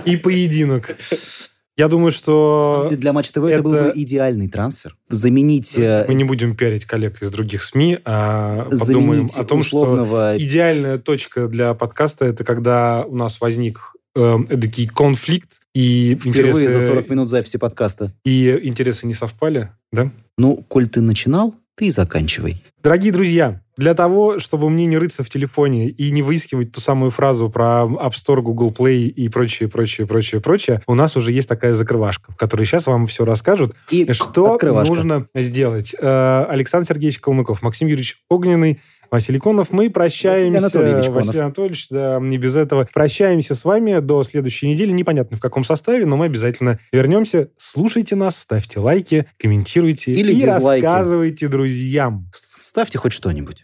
И 0.06 0.18
поединок. 0.18 0.96
Я 1.78 1.90
думаю, 1.90 2.12
что 2.12 2.90
Для 2.94 3.12
Матч 3.12 3.32
ТВ 3.32 3.44
это 3.44 3.62
был 3.62 3.72
бы 3.72 3.92
идеальный 3.96 4.48
трансфер. 4.48 4.96
Заменить, 5.10 5.78
э, 5.78 6.06
мы 6.08 6.14
не 6.14 6.24
будем 6.24 6.56
пиарить 6.56 6.86
коллег 6.86 7.22
из 7.22 7.30
других 7.32 7.64
СМИ, 7.64 8.00
а 8.06 8.70
подумаем 8.70 9.14
заменить 9.14 9.38
о 9.38 9.44
том, 9.44 9.62
что 9.62 9.80
условного... 9.80 10.38
идеальная 10.38 10.98
точка 10.98 11.50
для 11.50 11.74
подкаста 11.74 12.26
это 12.26 12.46
когда 12.46 13.04
у 13.06 13.18
нас 13.18 13.42
возник 13.42 13.94
э, 14.16 14.38
эдакий 14.50 14.88
конфликт 14.88 15.60
и 15.74 16.16
Впервые 16.18 16.68
интересы... 16.68 16.80
за 16.80 16.88
40 16.88 17.10
минут 17.10 17.30
записи 17.30 17.58
подкаста. 17.58 18.14
И 18.24 18.58
интересы 18.64 19.06
не 19.06 19.14
совпали, 19.14 19.70
да? 19.92 20.12
Ну, 20.38 20.64
коль 20.70 20.88
ты 20.88 21.02
начинал, 21.02 21.56
ты 21.76 21.88
и 21.88 21.90
заканчивай. 21.90 22.64
Дорогие 22.82 23.12
друзья, 23.12 23.62
для 23.78 23.94
того, 23.94 24.40
чтобы 24.40 24.70
мне 24.70 24.86
не 24.86 24.98
рыться 24.98 25.24
в 25.24 25.30
телефоне 25.30 25.90
и 25.90 26.12
не 26.12 26.22
выискивать 26.22 26.72
ту 26.72 26.82
самую 26.82 27.12
фразу 27.12 27.50
про 27.50 27.84
App 27.86 28.14
Store, 28.14 28.42
Google 28.42 28.72
Play 28.72 29.06
и 29.08 29.28
прочее, 29.30 29.70
прочее, 29.70 30.08
прочее, 30.08 30.42
прочее, 30.42 30.82
у 30.88 30.96
нас 30.96 31.16
уже 31.18 31.32
есть 31.32 31.50
такая 31.50 31.74
закрывашка, 31.74 32.32
в 32.32 32.36
которой 32.38 32.66
сейчас 32.66 32.88
вам 32.88 33.06
все 33.08 33.26
расскажут, 33.26 33.76
И 33.90 34.12
что 34.14 34.54
открывашка. 34.54 34.94
нужно 34.94 35.26
сделать. 35.36 35.96
Э, 36.00 36.46
Александр 36.50 36.88
Сергеевич 36.88 37.20
Калмыков, 37.20 37.62
Максим 37.62 37.88
Юрьевич 37.88 38.18
Огненный, 38.30 38.80
Василий 39.12 39.40
Конов. 39.40 39.72
Мы 39.72 39.90
прощаемся. 39.92 40.52
Василий 40.52 40.58
Анатольевич 40.58 41.06
Конов. 41.06 41.26
Василий 41.28 41.44
Анатольевич, 41.44 41.88
да, 41.90 42.20
не 42.20 42.38
без 42.40 42.56
этого. 42.56 42.88
Прощаемся 42.92 43.54
с 43.54 43.64
вами 43.64 44.00
до 44.00 44.24
следующей 44.24 44.68
недели. 44.68 44.92
Непонятно 44.92 45.38
в 45.38 45.40
каком 45.40 45.64
составе, 45.64 46.06
но 46.06 46.18
мы 46.18 46.26
обязательно 46.26 46.80
вернемся. 46.92 47.50
Слушайте 47.56 48.16
нас, 48.16 48.36
ставьте 48.38 48.80
лайки, 48.80 49.26
комментируйте 49.38 50.12
Или 50.14 50.32
и 50.32 50.36
дизлайки. 50.42 50.84
рассказывайте 50.86 51.48
друзьям. 51.48 52.30
Ставьте 52.34 52.98
хоть 52.98 53.14
что-нибудь. 53.14 53.64